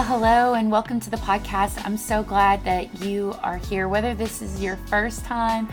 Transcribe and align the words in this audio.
Well, 0.00 0.18
hello 0.18 0.54
and 0.54 0.70
welcome 0.70 0.98
to 0.98 1.10
the 1.10 1.18
podcast. 1.18 1.84
I'm 1.84 1.98
so 1.98 2.22
glad 2.22 2.64
that 2.64 3.02
you 3.02 3.34
are 3.42 3.58
here, 3.58 3.86
whether 3.86 4.14
this 4.14 4.40
is 4.40 4.62
your 4.62 4.76
first 4.86 5.26
time 5.26 5.68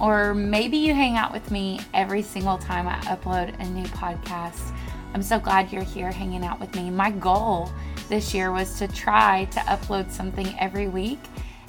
or 0.00 0.34
maybe 0.34 0.76
you 0.76 0.94
hang 0.94 1.16
out 1.16 1.32
with 1.32 1.50
me 1.50 1.80
every 1.92 2.22
single 2.22 2.58
time 2.58 2.86
I 2.86 2.94
upload 3.06 3.58
a 3.58 3.68
new 3.70 3.82
podcast. 3.86 4.72
I'm 5.14 5.22
so 5.22 5.40
glad 5.40 5.72
you're 5.72 5.82
here 5.82 6.12
hanging 6.12 6.44
out 6.44 6.60
with 6.60 6.72
me. 6.76 6.90
My 6.90 7.10
goal 7.10 7.72
this 8.08 8.32
year 8.32 8.52
was 8.52 8.78
to 8.78 8.86
try 8.86 9.46
to 9.46 9.58
upload 9.58 10.12
something 10.12 10.54
every 10.60 10.86
week, 10.86 11.18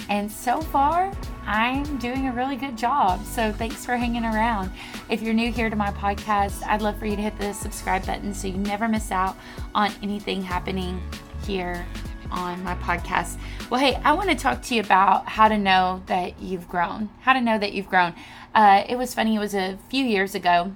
and 0.07 0.31
so 0.31 0.61
far, 0.61 1.11
I'm 1.48 1.98
doing 1.98 2.27
a 2.27 2.31
really 2.31 2.57
good 2.57 2.77
job. 2.77 3.25
So 3.25 3.52
thanks 3.52 3.88
for 3.88 3.98
hanging 3.98 4.23
around. 4.23 4.71
If 5.09 5.23
you're 5.23 5.34
new 5.34 5.52
here 5.52 5.71
to 5.71 5.75
my 5.75 5.89
podcast, 5.89 6.61
I'd 6.67 6.84
love 6.84 6.99
for 6.99 7.07
you 7.07 7.16
to 7.16 7.21
hit 7.23 7.39
the 7.39 7.53
subscribe 7.53 8.05
button 8.05 8.35
so 8.35 8.48
you 8.48 8.57
never 8.57 8.88
miss 8.88 9.11
out 9.11 9.35
on 9.73 9.91
anything 10.03 10.43
happening 10.43 11.02
here 11.45 11.85
on 12.31 12.63
my 12.63 12.75
podcast. 12.75 13.38
Well, 13.70 13.79
hey, 13.79 13.95
I 14.03 14.13
want 14.13 14.29
to 14.29 14.35
talk 14.35 14.61
to 14.63 14.75
you 14.75 14.81
about 14.81 15.27
how 15.29 15.47
to 15.47 15.57
know 15.57 16.03
that 16.07 16.41
you've 16.41 16.67
grown. 16.67 17.09
How 17.21 17.34
to 17.34 17.41
know 17.41 17.57
that 17.59 17.73
you've 17.73 17.89
grown. 17.89 18.13
Uh, 18.55 18.84
it 18.88 18.97
was 18.97 19.13
funny, 19.13 19.35
it 19.35 19.39
was 19.39 19.53
a 19.53 19.77
few 19.89 20.03
years 20.03 20.35
ago. 20.35 20.75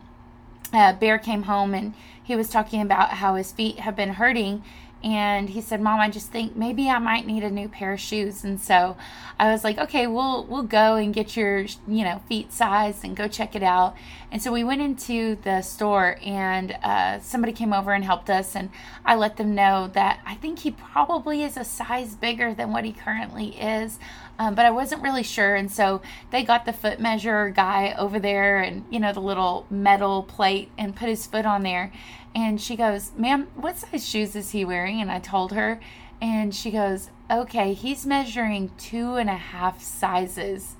Uh, 0.74 0.94
Bear 0.94 1.18
came 1.18 1.44
home 1.44 1.74
and 1.74 1.94
he 2.22 2.36
was 2.36 2.50
talking 2.50 2.82
about 2.82 3.12
how 3.12 3.36
his 3.36 3.52
feet 3.52 3.80
have 3.80 3.96
been 3.96 4.14
hurting 4.14 4.64
and 5.04 5.50
he 5.50 5.62
said 5.62 5.82
mom 5.82 6.00
i 6.00 6.10
just 6.10 6.32
think 6.32 6.56
maybe 6.56 6.90
i 6.90 7.00
might 7.00 7.26
need 7.26 7.44
a 7.44 7.50
new 7.50 7.68
pair 7.68 7.94
of 7.94 8.00
shoes. 8.00 8.44
And 8.44 8.60
so 8.60 8.98
i 9.40 9.52
was 9.52 9.64
like 9.64 9.78
okay 9.78 10.08
we'll 10.08 10.46
we'll 10.46 10.64
go 10.64 10.96
and 10.96 11.14
get 11.14 11.36
your 11.36 11.62
you 11.88 12.04
know 12.04 12.22
feet 12.28 12.52
size 12.52 13.04
and 13.04 13.16
go 13.16 13.28
check 13.28 13.56
it 13.56 13.64
out. 13.64 13.96
And 14.30 14.42
so 14.42 14.52
we 14.52 14.64
went 14.64 14.82
into 14.82 15.38
the 15.38 15.62
store 15.62 16.18
and 16.22 16.78
uh, 16.84 17.20
somebody 17.22 17.54
came 17.54 17.72
over 17.72 17.94
and 17.94 18.04
helped 18.04 18.30
us 18.30 18.56
and 18.56 18.70
i 19.06 19.16
let 19.16 19.38
them 19.38 19.56
know 19.56 19.90
that 19.94 20.20
i 20.26 20.36
think 20.36 20.60
he 20.60 20.72
probably 20.72 21.44
is 21.44 21.56
a 21.58 21.64
size 21.64 22.16
bigger 22.16 22.54
than 22.54 22.72
what 22.72 22.84
he 22.84 22.92
currently 22.92 23.50
is 23.60 24.00
um, 24.40 24.54
but 24.56 24.66
I 24.66 24.72
wasn't 24.72 25.02
really 25.02 25.24
sure. 25.24 25.56
And 25.56 25.72
so 25.72 26.02
they 26.32 26.44
got 26.44 26.66
the 26.66 26.74
foot 26.74 27.00
measure 27.00 27.50
guy 27.50 27.96
over 27.98 28.20
there 28.20 28.60
and, 28.60 28.86
you 28.90 29.00
know, 29.00 29.12
the 29.12 29.20
little 29.20 29.66
metal 29.70 30.24
plate 30.24 30.72
and 30.78 30.96
put 30.96 31.10
his 31.10 31.26
foot 31.26 31.46
on 31.46 31.64
there. 31.64 31.92
And 32.36 32.62
she 32.62 32.76
goes, 32.76 33.12
Ma'am, 33.18 33.48
what 33.56 33.78
size 33.78 34.08
shoes 34.08 34.36
is 34.36 34.52
he 34.52 34.64
wearing? 34.64 35.02
And 35.02 35.12
I 35.12 35.20
told 35.20 35.54
her. 35.54 35.80
And 36.22 36.54
she 36.54 36.72
goes, 36.72 37.10
Okay, 37.32 37.74
he's 37.74 38.06
measuring 38.06 38.72
two 38.78 39.16
and 39.16 39.30
a 39.30 39.36
half 39.36 39.82
sizes 39.82 40.76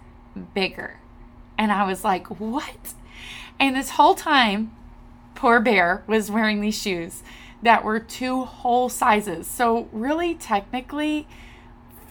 bigger. 0.54 1.00
And 1.58 1.72
I 1.72 1.86
was 1.88 2.04
like, 2.04 2.28
What? 2.40 2.94
And 3.60 3.76
this 3.76 3.92
whole 3.92 4.14
time, 4.14 4.72
poor 5.34 5.60
Bear 5.60 6.04
was 6.06 6.30
wearing 6.30 6.62
these 6.62 6.80
shoes 6.80 7.24
that 7.64 7.84
were 7.84 8.00
two 8.00 8.44
whole 8.44 8.88
sizes. 8.88 9.48
So, 9.48 9.90
really, 9.92 10.36
technically, 10.36 11.28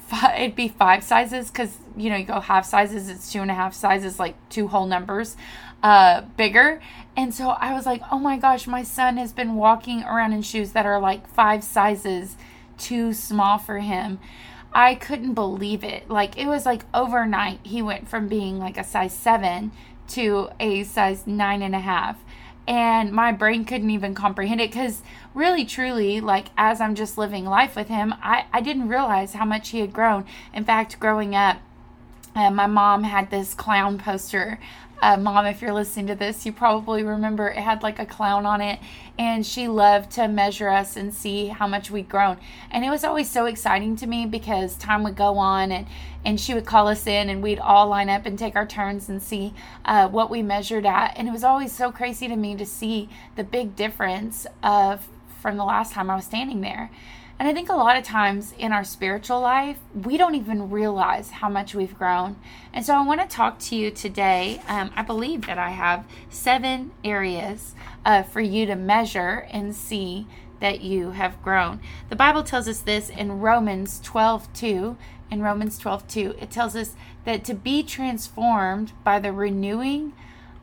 five, 0.07 0.39
it'd 0.41 0.57
be 0.57 0.69
five 0.69 1.03
sizes 1.03 1.51
because 1.51 1.77
you 1.97 2.11
know 2.11 2.17
you 2.17 2.25
go 2.25 2.41
half 2.41 2.65
sizes 2.65 3.09
it's 3.09 3.33
two 3.33 3.41
and 3.41 3.51
a 3.51 3.55
half 3.55 3.75
sizes 3.75 4.19
like 4.19 4.37
two 4.49 4.69
whole 4.69 4.87
numbers 4.87 5.37
uh 5.83 6.23
bigger. 6.37 6.81
And 7.17 7.35
so 7.35 7.49
i 7.49 7.73
was 7.73 7.87
like 7.87 8.03
oh 8.11 8.19
my 8.19 8.37
gosh 8.39 8.67
my 8.67 8.83
son 8.83 9.17
has 9.17 9.33
been 9.33 9.55
walking 9.55 10.03
around 10.03 10.33
in 10.33 10.43
shoes 10.43 10.73
that 10.73 10.87
are 10.87 11.01
like 11.01 11.29
five 11.29 11.65
sizes 11.65 12.37
too 12.79 13.13
small 13.13 13.59
for 13.59 13.79
him. 13.79 14.19
I 14.73 14.95
couldn't 14.95 15.35
believe 15.35 15.83
it. 15.83 16.11
Like 16.11 16.37
it 16.37 16.47
was 16.47 16.67
like 16.67 16.85
overnight 16.93 17.61
he 17.63 17.81
went 17.81 18.09
from 18.09 18.29
being 18.29 18.59
like 18.59 18.77
a 18.77 18.85
size 18.85 19.15
seven 19.15 19.73
to 20.09 20.51
a 20.61 20.85
size 20.85 21.27
nine 21.27 21.63
and 21.63 21.75
a 21.75 21.81
half 21.81 22.23
and 22.67 23.13
my 23.13 23.33
brain 23.33 23.65
couldn't 23.65 23.91
even 23.91 24.15
comprehend 24.15 24.61
it 24.61 24.71
because 24.71 25.03
really 25.35 25.65
truly 25.65 26.21
like 26.21 26.49
as 26.57 26.81
i'm 26.81 26.95
just 26.95 27.17
living 27.17 27.45
life 27.45 27.77
with 27.77 27.89
him 27.89 28.15
i, 28.23 28.45
I 28.53 28.61
didn't 28.61 28.89
realize 28.89 29.35
how 29.35 29.45
much 29.45 29.71
he 29.71 29.81
had 29.81 29.93
grown. 29.93 30.25
In 30.53 30.65
fact 30.65 30.99
growing 30.99 31.35
up 31.35 31.59
uh, 32.35 32.51
my 32.51 32.67
mom 32.67 33.05
had 33.05 33.31
this 33.31 33.55
clown 33.55 33.99
poster 33.99 34.59
uh, 35.03 35.17
mom, 35.17 35.47
if 35.47 35.61
you're 35.61 35.73
listening 35.73 36.07
to 36.09 36.15
this, 36.15 36.47
you 36.47 36.53
probably 36.53 37.03
remember 37.03 37.49
it 37.49 37.59
had 37.59 37.83
like 37.83 37.99
a 37.99 38.07
clown 38.07 38.47
on 38.47 38.61
it, 38.61 38.79
and 39.19 39.45
she 39.45 39.69
loved 39.69 40.11
to 40.13 40.29
measure 40.29 40.69
us 40.69 40.97
and 40.97 41.13
see 41.13 41.49
how 41.49 41.67
much 41.67 41.91
we'd 41.91 42.09
grown. 42.09 42.39
And 42.71 42.85
it 42.85 42.91
was 42.91 43.05
always 43.05 43.31
so 43.31 43.47
exciting 43.47 43.97
to 43.97 44.07
me 44.07 44.27
because 44.27 44.77
time 44.77 45.03
would 45.05 45.17
go 45.17 45.39
on, 45.39 45.71
and 45.73 45.87
and 46.25 46.41
she 46.41 46.55
would 46.55 46.67
call 46.67 46.89
us 46.89 47.07
in, 47.07 47.29
and 47.29 47.43
we'd 47.43 47.61
all 47.61 47.87
line 47.89 48.09
up 48.09 48.27
and 48.27 48.39
take 48.39 48.57
our 48.57 48.67
turns 48.67 49.09
and 49.09 49.23
see 49.23 49.55
uh, 49.85 50.09
what 50.09 50.31
we 50.31 50.43
measured 50.43 50.87
at. 50.87 51.13
And 51.17 51.29
it 51.29 51.31
was 51.31 51.45
always 51.45 51.73
so 51.73 51.93
crazy 51.93 52.27
to 52.29 52.37
me 52.37 52.57
to 52.57 52.67
see 52.67 53.09
the 53.37 53.45
big 53.45 53.77
difference 53.77 54.47
of 54.63 55.07
from 55.41 55.57
the 55.57 55.65
last 55.65 55.93
time 55.93 56.11
I 56.11 56.17
was 56.17 56.25
standing 56.25 56.63
there. 56.63 56.91
And 57.39 57.47
I 57.47 57.53
think 57.53 57.69
a 57.69 57.75
lot 57.75 57.99
of 57.99 58.05
times 58.05 58.55
in 58.59 58.73
our 58.73 58.85
spiritual 58.85 59.41
life, 59.41 59.77
we 59.95 60.17
don't 60.17 60.35
even 60.35 60.71
realize 60.71 61.31
how 61.31 61.51
much 61.51 61.75
we've 61.75 61.97
grown. 61.97 62.37
And 62.73 62.85
so 62.85 62.95
I 62.95 63.05
want 63.05 63.21
to 63.21 63.27
talk 63.27 63.59
to 63.61 63.77
you 63.77 63.91
today. 63.91 64.63
Um, 64.69 64.91
I 64.97 65.03
believe 65.03 65.47
that 65.47 65.59
I 65.59 65.71
have 65.71 66.07
seven 66.31 66.93
areas 67.05 67.75
uh, 68.07 68.23
for 68.23 68.41
you 68.41 68.65
to 68.67 68.75
measure 68.75 69.47
and 69.51 69.77
see 69.77 70.27
that 70.61 70.81
you 70.81 71.11
have 71.11 71.43
grown. 71.43 71.81
The 72.09 72.17
Bible 72.17 72.43
tells 72.43 72.67
us 72.69 72.81
this 72.81 73.11
in 73.11 73.41
Romans 73.41 74.01
12 74.01 74.51
2. 74.55 74.97
In 75.31 75.43
Romans 75.43 75.77
12 75.79 76.09
2, 76.09 76.35
it 76.41 76.51
tells 76.51 76.75
us 76.75 76.95
that 77.25 77.45
to 77.45 77.55
be 77.55 77.83
transformed 77.83 78.93
by 79.05 79.19
the 79.19 79.33
renewing 79.33 80.15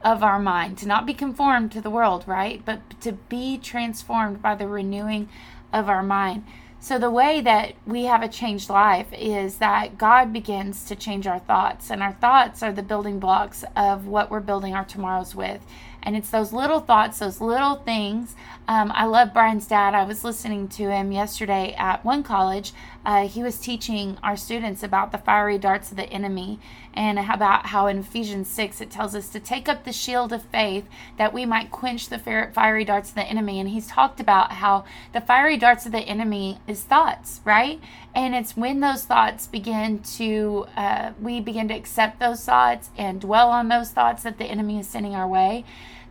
of 0.03 0.23
our 0.23 0.39
mind, 0.39 0.77
to 0.79 0.87
not 0.87 1.05
be 1.05 1.13
conformed 1.13 1.71
to 1.73 1.81
the 1.81 1.89
world, 1.89 2.23
right? 2.25 2.63
But 2.65 2.99
to 3.01 3.11
be 3.11 3.57
transformed 3.57 4.41
by 4.41 4.55
the 4.55 4.67
renewing 4.67 5.29
of 5.71 5.89
our 5.89 6.03
mind. 6.03 6.45
So, 6.83 6.99
the 6.99 7.09
way 7.09 7.39
that 7.39 7.75
we 7.85 8.03
have 8.03 8.23
a 8.23 8.27
changed 8.27 8.69
life 8.69 9.07
is 9.13 9.59
that 9.59 9.97
God 9.97 10.33
begins 10.33 10.83
to 10.87 10.97
change 10.97 11.25
our 11.25 11.39
thoughts, 11.39 11.89
and 11.89 12.03
our 12.03 12.11
thoughts 12.11 12.61
are 12.61 12.73
the 12.73 12.83
building 12.83 13.19
blocks 13.19 13.63
of 13.73 14.05
what 14.05 14.29
we're 14.29 14.41
building 14.41 14.75
our 14.75 14.83
tomorrows 14.83 15.33
with. 15.33 15.61
And 16.05 16.17
it's 16.17 16.29
those 16.29 16.51
little 16.51 16.81
thoughts, 16.81 17.19
those 17.19 17.39
little 17.39 17.75
things. 17.75 18.35
Um, 18.67 18.91
I 18.93 19.05
love 19.05 19.33
Brian's 19.33 19.67
dad. 19.67 19.95
I 19.95 20.03
was 20.03 20.25
listening 20.25 20.67
to 20.69 20.91
him 20.91 21.13
yesterday 21.13 21.73
at 21.77 22.03
one 22.03 22.23
college. 22.23 22.73
Uh, 23.05 23.27
he 23.27 23.41
was 23.41 23.57
teaching 23.57 24.17
our 24.21 24.35
students 24.35 24.83
about 24.83 25.13
the 25.13 25.17
fiery 25.17 25.57
darts 25.57 25.91
of 25.91 25.97
the 25.97 26.09
enemy 26.09 26.59
and 26.93 27.17
about 27.17 27.67
how 27.67 27.87
in 27.87 27.99
Ephesians 27.99 28.49
6 28.49 28.81
it 28.81 28.91
tells 28.91 29.15
us 29.15 29.29
to 29.29 29.39
take 29.39 29.67
up 29.67 29.83
the 29.83 29.93
shield 29.93 30.33
of 30.33 30.43
faith 30.43 30.85
that 31.17 31.33
we 31.33 31.45
might 31.45 31.71
quench 31.71 32.09
the 32.09 32.19
fiery 32.19 32.85
darts 32.85 33.09
of 33.09 33.15
the 33.15 33.23
enemy. 33.23 33.59
And 33.59 33.69
he's 33.69 33.87
talked 33.87 34.19
about 34.19 34.51
how 34.51 34.83
the 35.13 35.21
fiery 35.21 35.57
darts 35.57 35.85
of 35.85 35.93
the 35.93 35.99
enemy 35.99 36.59
is 36.73 36.83
thoughts, 36.83 37.39
right? 37.45 37.79
And 38.13 38.35
it's 38.35 38.57
when 38.57 38.81
those 38.81 39.05
thoughts 39.05 39.47
begin 39.47 39.99
to, 40.17 40.65
uh, 40.75 41.11
we 41.21 41.39
begin 41.39 41.69
to 41.69 41.73
accept 41.73 42.19
those 42.19 42.43
thoughts 42.43 42.89
and 42.97 43.21
dwell 43.21 43.49
on 43.49 43.69
those 43.69 43.91
thoughts 43.91 44.23
that 44.23 44.37
the 44.37 44.45
enemy 44.45 44.79
is 44.79 44.87
sending 44.87 45.15
our 45.15 45.27
way 45.27 45.63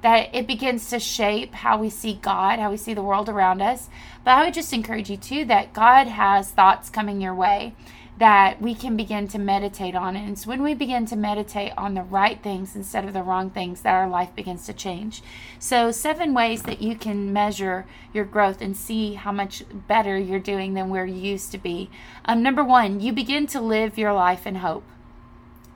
that 0.03 0.35
it 0.35 0.47
begins 0.47 0.91
to 0.91 0.99
shape 0.99 1.55
how 1.55 1.79
we 1.79 1.89
see 1.89 2.15
God, 2.15 2.59
how 2.59 2.71
we 2.71 2.77
see 2.77 2.95
the 2.95 3.03
world 3.03 3.29
around 3.29 3.63
us. 3.63 3.89
But 4.25 4.33
I 4.33 4.45
would 4.45 4.55
just 4.55 4.73
encourage 4.73 5.11
you 5.11 5.17
too 5.17 5.45
that 5.47 5.73
God 5.73 6.09
has 6.09 6.51
thoughts 6.51 6.91
coming 6.91 7.21
your 7.21 7.35
way 7.35 7.75
that 8.19 8.61
we 8.61 8.75
can 8.75 8.97
begin 8.97 9.27
to 9.27 9.39
meditate 9.39 9.97
on. 9.97 10.15
And 10.15 10.31
it's 10.31 10.47
when 10.47 10.63
we 10.63 10.75
begin 10.75 11.07
to 11.07 11.17
meditate 11.17 11.73
on 11.77 11.95
the 11.95 12.03
right 12.03 12.41
things 12.43 12.77
instead 12.77 13.05
of 13.05 13.15
the 13.15 13.23
wrong 13.23 13.51
things 13.51 13.81
that 13.83 13.95
our 13.95 14.09
life 14.09 14.35
begins 14.37 14.67
to 14.67 14.73
change. 14.73 15.23
So, 15.59 15.91
seven 15.91 16.35
ways 16.35 16.63
that 16.63 16.83
you 16.83 16.95
can 16.95 17.33
measure 17.33 17.87
your 18.13 18.25
growth 18.25 18.61
and 18.61 18.77
see 18.77 19.15
how 19.15 19.33
much 19.33 19.65
better 19.89 20.17
you're 20.17 20.39
doing 20.39 20.75
than 20.75 20.91
where 20.91 21.07
you 21.07 21.15
used 21.17 21.51
to 21.53 21.59
be. 21.59 21.91
Um, 22.25 22.43
number 22.43 22.63
one, 22.63 23.01
you 23.01 23.13
begin 23.13 23.47
to 23.49 23.61
live 23.61 23.99
your 23.99 24.13
life 24.13 24.47
in 24.47 24.57
hope. 24.57 24.85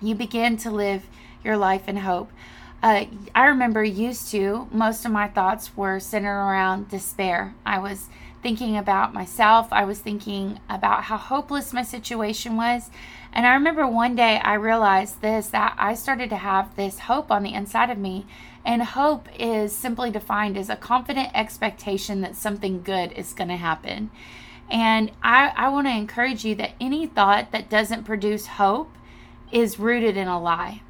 You 0.01 0.15
begin 0.15 0.57
to 0.59 0.71
live 0.71 1.09
your 1.43 1.57
life 1.57 1.89
in 1.89 1.97
hope 1.97 2.31
uh, 2.83 3.07
I 3.35 3.47
remember 3.47 3.83
used 3.83 4.31
to, 4.33 4.69
most 4.71 5.05
of 5.05 5.13
my 5.13 5.29
thoughts 5.29 5.77
were 5.77 5.99
centered 5.99 6.29
around 6.29 6.91
despair. 6.91 7.55
I 7.65 7.79
was 7.79 8.09
thinking 8.43 8.77
about 8.77 9.15
myself, 9.15 9.69
I 9.73 9.85
was 9.85 9.99
thinking 9.99 10.61
about 10.69 11.05
how 11.05 11.17
hopeless 11.17 11.73
my 11.73 11.83
situation 11.83 12.57
was. 12.57 12.91
And 13.33 13.47
I 13.47 13.55
remember 13.55 13.87
one 13.87 14.15
day 14.15 14.39
I 14.39 14.55
realized 14.55 15.21
this 15.21 15.49
that 15.49 15.75
I 15.79 15.95
started 15.95 16.31
to 16.31 16.37
have 16.37 16.77
this 16.77 17.01
hope 17.01 17.31
on 17.31 17.43
the 17.43 17.55
inside 17.55 17.91
of 17.91 17.99
me. 17.99 18.27
And 18.65 18.83
hope 18.83 19.29
is 19.39 19.75
simply 19.75 20.11
defined 20.11 20.57
as 20.57 20.69
a 20.69 20.77
confident 20.77 21.31
expectation 21.35 22.21
that 22.21 22.37
something 22.37 22.83
good 22.83 23.13
is 23.13 23.33
going 23.33 23.49
to 23.49 23.57
happen. 23.57 24.11
And 24.71 25.13
I, 25.23 25.53
I 25.57 25.69
want 25.69 25.87
to 25.87 25.93
encourage 25.93 26.45
you 26.45 26.55
that 26.57 26.73
any 26.81 27.07
thought 27.07 27.53
that 27.53 27.71
doesn't 27.71 28.05
produce 28.05 28.47
hope 28.47 28.91
is 29.53 29.79
rooted 29.79 30.17
in 30.17 30.29
a 30.29 30.41
lie 30.41 30.83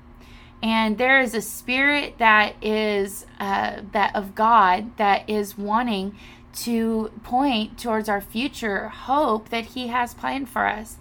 and 0.62 0.98
there 0.98 1.20
is 1.20 1.34
a 1.34 1.42
spirit 1.42 2.18
that 2.18 2.54
is 2.62 3.26
uh, 3.38 3.82
that 3.92 4.14
of 4.14 4.34
God 4.34 4.96
that 4.96 5.28
is 5.28 5.58
wanting 5.58 6.16
to 6.56 7.10
point 7.22 7.78
towards 7.78 8.08
our 8.08 8.20
future 8.20 8.88
hope 8.88 9.50
that 9.50 9.66
He 9.66 9.88
has 9.88 10.14
planned 10.14 10.48
for 10.48 10.66
us. 10.66 10.96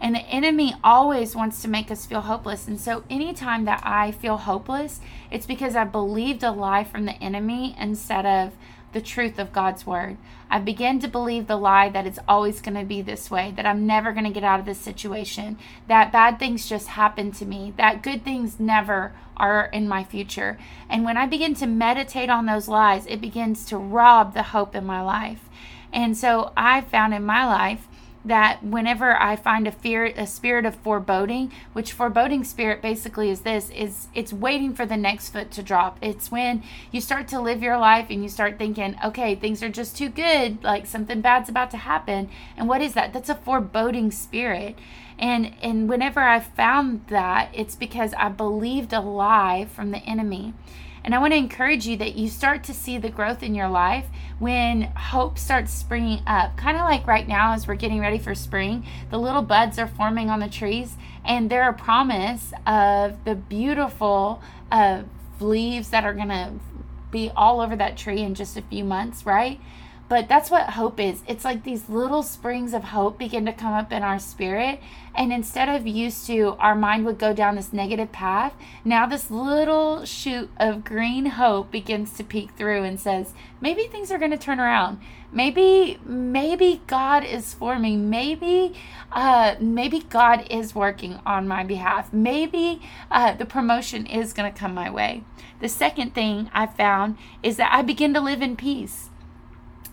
And 0.00 0.14
the 0.14 0.20
enemy 0.20 0.74
always 0.84 1.34
wants 1.34 1.60
to 1.62 1.68
make 1.68 1.90
us 1.90 2.06
feel 2.06 2.20
hopeless. 2.20 2.68
And 2.68 2.80
so, 2.80 3.02
anytime 3.10 3.64
that 3.64 3.82
I 3.84 4.12
feel 4.12 4.36
hopeless, 4.36 5.00
it's 5.30 5.46
because 5.46 5.74
I 5.74 5.84
believed 5.84 6.44
a 6.44 6.52
lie 6.52 6.84
from 6.84 7.04
the 7.04 7.20
enemy 7.20 7.74
instead 7.80 8.24
of 8.24 8.52
the 8.92 9.00
truth 9.00 9.38
of 9.38 9.52
God's 9.52 9.86
word. 9.86 10.16
I 10.50 10.58
begin 10.58 10.98
to 11.00 11.08
believe 11.08 11.46
the 11.46 11.56
lie 11.56 11.88
that 11.90 12.06
it's 12.06 12.18
always 12.26 12.60
going 12.60 12.76
to 12.76 12.84
be 12.84 13.02
this 13.02 13.30
way, 13.30 13.52
that 13.56 13.66
I'm 13.66 13.86
never 13.86 14.12
going 14.12 14.24
to 14.24 14.30
get 14.30 14.44
out 14.44 14.60
of 14.60 14.66
this 14.66 14.78
situation, 14.78 15.58
that 15.88 16.12
bad 16.12 16.38
things 16.38 16.68
just 16.68 16.88
happen 16.88 17.32
to 17.32 17.44
me, 17.44 17.74
that 17.76 18.02
good 18.02 18.24
things 18.24 18.58
never 18.58 19.12
are 19.36 19.66
in 19.66 19.88
my 19.88 20.04
future. 20.04 20.58
And 20.88 21.04
when 21.04 21.16
I 21.16 21.26
begin 21.26 21.54
to 21.56 21.66
meditate 21.66 22.30
on 22.30 22.46
those 22.46 22.68
lies, 22.68 23.06
it 23.06 23.20
begins 23.20 23.66
to 23.66 23.76
rob 23.76 24.34
the 24.34 24.42
hope 24.44 24.74
in 24.74 24.84
my 24.84 25.02
life. 25.02 25.48
And 25.92 26.16
so 26.16 26.52
I 26.56 26.80
found 26.80 27.14
in 27.14 27.24
my 27.24 27.46
life 27.46 27.86
that 28.24 28.62
whenever 28.62 29.16
I 29.16 29.36
find 29.36 29.66
a 29.66 29.72
fear, 29.72 30.06
a 30.06 30.26
spirit 30.26 30.66
of 30.66 30.74
foreboding, 30.74 31.52
which 31.72 31.92
foreboding 31.92 32.44
spirit 32.44 32.82
basically 32.82 33.30
is 33.30 33.40
this, 33.40 33.70
is 33.70 34.08
it's 34.14 34.32
waiting 34.32 34.74
for 34.74 34.84
the 34.84 34.96
next 34.96 35.30
foot 35.30 35.50
to 35.52 35.62
drop. 35.62 35.98
It's 36.02 36.30
when 36.30 36.62
you 36.90 37.00
start 37.00 37.28
to 37.28 37.40
live 37.40 37.62
your 37.62 37.78
life 37.78 38.06
and 38.10 38.22
you 38.22 38.28
start 38.28 38.58
thinking, 38.58 38.96
okay, 39.04 39.34
things 39.34 39.62
are 39.62 39.68
just 39.68 39.96
too 39.96 40.08
good, 40.08 40.62
like 40.62 40.86
something 40.86 41.20
bad's 41.20 41.48
about 41.48 41.70
to 41.70 41.76
happen. 41.78 42.28
And 42.56 42.68
what 42.68 42.82
is 42.82 42.94
that? 42.94 43.12
That's 43.12 43.30
a 43.30 43.34
foreboding 43.34 44.10
spirit. 44.10 44.76
And 45.18 45.54
and 45.62 45.88
whenever 45.88 46.20
I 46.20 46.40
found 46.40 47.06
that, 47.08 47.50
it's 47.52 47.74
because 47.74 48.14
I 48.14 48.28
believed 48.28 48.92
a 48.92 49.00
lie 49.00 49.66
from 49.72 49.90
the 49.90 49.98
enemy. 49.98 50.54
And 51.08 51.14
I 51.14 51.20
want 51.20 51.32
to 51.32 51.38
encourage 51.38 51.86
you 51.86 51.96
that 51.96 52.16
you 52.16 52.28
start 52.28 52.64
to 52.64 52.74
see 52.74 52.98
the 52.98 53.08
growth 53.08 53.42
in 53.42 53.54
your 53.54 53.70
life 53.70 54.04
when 54.38 54.82
hope 54.82 55.38
starts 55.38 55.72
springing 55.72 56.20
up. 56.26 56.58
Kind 56.58 56.76
of 56.76 56.82
like 56.82 57.06
right 57.06 57.26
now, 57.26 57.54
as 57.54 57.66
we're 57.66 57.76
getting 57.76 57.98
ready 57.98 58.18
for 58.18 58.34
spring, 58.34 58.84
the 59.10 59.18
little 59.18 59.40
buds 59.40 59.78
are 59.78 59.86
forming 59.86 60.28
on 60.28 60.40
the 60.40 60.50
trees, 60.50 60.98
and 61.24 61.48
they're 61.48 61.70
a 61.70 61.72
promise 61.72 62.52
of 62.66 63.24
the 63.24 63.34
beautiful 63.34 64.42
uh, 64.70 65.04
leaves 65.40 65.88
that 65.88 66.04
are 66.04 66.12
going 66.12 66.28
to 66.28 66.52
be 67.10 67.30
all 67.34 67.62
over 67.62 67.74
that 67.74 67.96
tree 67.96 68.20
in 68.20 68.34
just 68.34 68.58
a 68.58 68.62
few 68.62 68.84
months, 68.84 69.24
right? 69.24 69.58
But 70.08 70.26
that's 70.26 70.50
what 70.50 70.70
hope 70.70 70.98
is. 70.98 71.22
It's 71.26 71.44
like 71.44 71.64
these 71.64 71.90
little 71.90 72.22
springs 72.22 72.72
of 72.72 72.84
hope 72.84 73.18
begin 73.18 73.44
to 73.44 73.52
come 73.52 73.74
up 73.74 73.92
in 73.92 74.02
our 74.02 74.18
spirit. 74.18 74.80
And 75.14 75.32
instead 75.32 75.68
of 75.68 75.86
used 75.86 76.26
to, 76.28 76.56
our 76.58 76.74
mind 76.74 77.04
would 77.04 77.18
go 77.18 77.34
down 77.34 77.56
this 77.56 77.72
negative 77.72 78.10
path, 78.10 78.54
now 78.84 79.04
this 79.04 79.30
little 79.30 80.06
shoot 80.06 80.50
of 80.56 80.84
green 80.84 81.26
hope 81.26 81.70
begins 81.70 82.16
to 82.16 82.24
peek 82.24 82.52
through 82.52 82.84
and 82.84 82.98
says, 82.98 83.34
maybe 83.60 83.86
things 83.86 84.10
are 84.10 84.18
going 84.18 84.30
to 84.30 84.38
turn 84.38 84.60
around. 84.60 84.98
Maybe, 85.30 85.98
maybe 86.06 86.80
God 86.86 87.22
is 87.22 87.52
for 87.52 87.78
me. 87.78 87.96
Maybe, 87.96 88.74
uh, 89.12 89.56
maybe 89.60 90.00
God 90.00 90.46
is 90.48 90.74
working 90.74 91.20
on 91.26 91.46
my 91.46 91.64
behalf. 91.64 92.14
Maybe 92.14 92.80
uh, 93.10 93.34
the 93.34 93.44
promotion 93.44 94.06
is 94.06 94.32
going 94.32 94.50
to 94.50 94.58
come 94.58 94.72
my 94.72 94.88
way. 94.88 95.24
The 95.60 95.68
second 95.68 96.14
thing 96.14 96.50
I 96.54 96.66
found 96.66 97.18
is 97.42 97.58
that 97.58 97.74
I 97.74 97.82
begin 97.82 98.14
to 98.14 98.20
live 98.20 98.40
in 98.40 98.56
peace. 98.56 99.10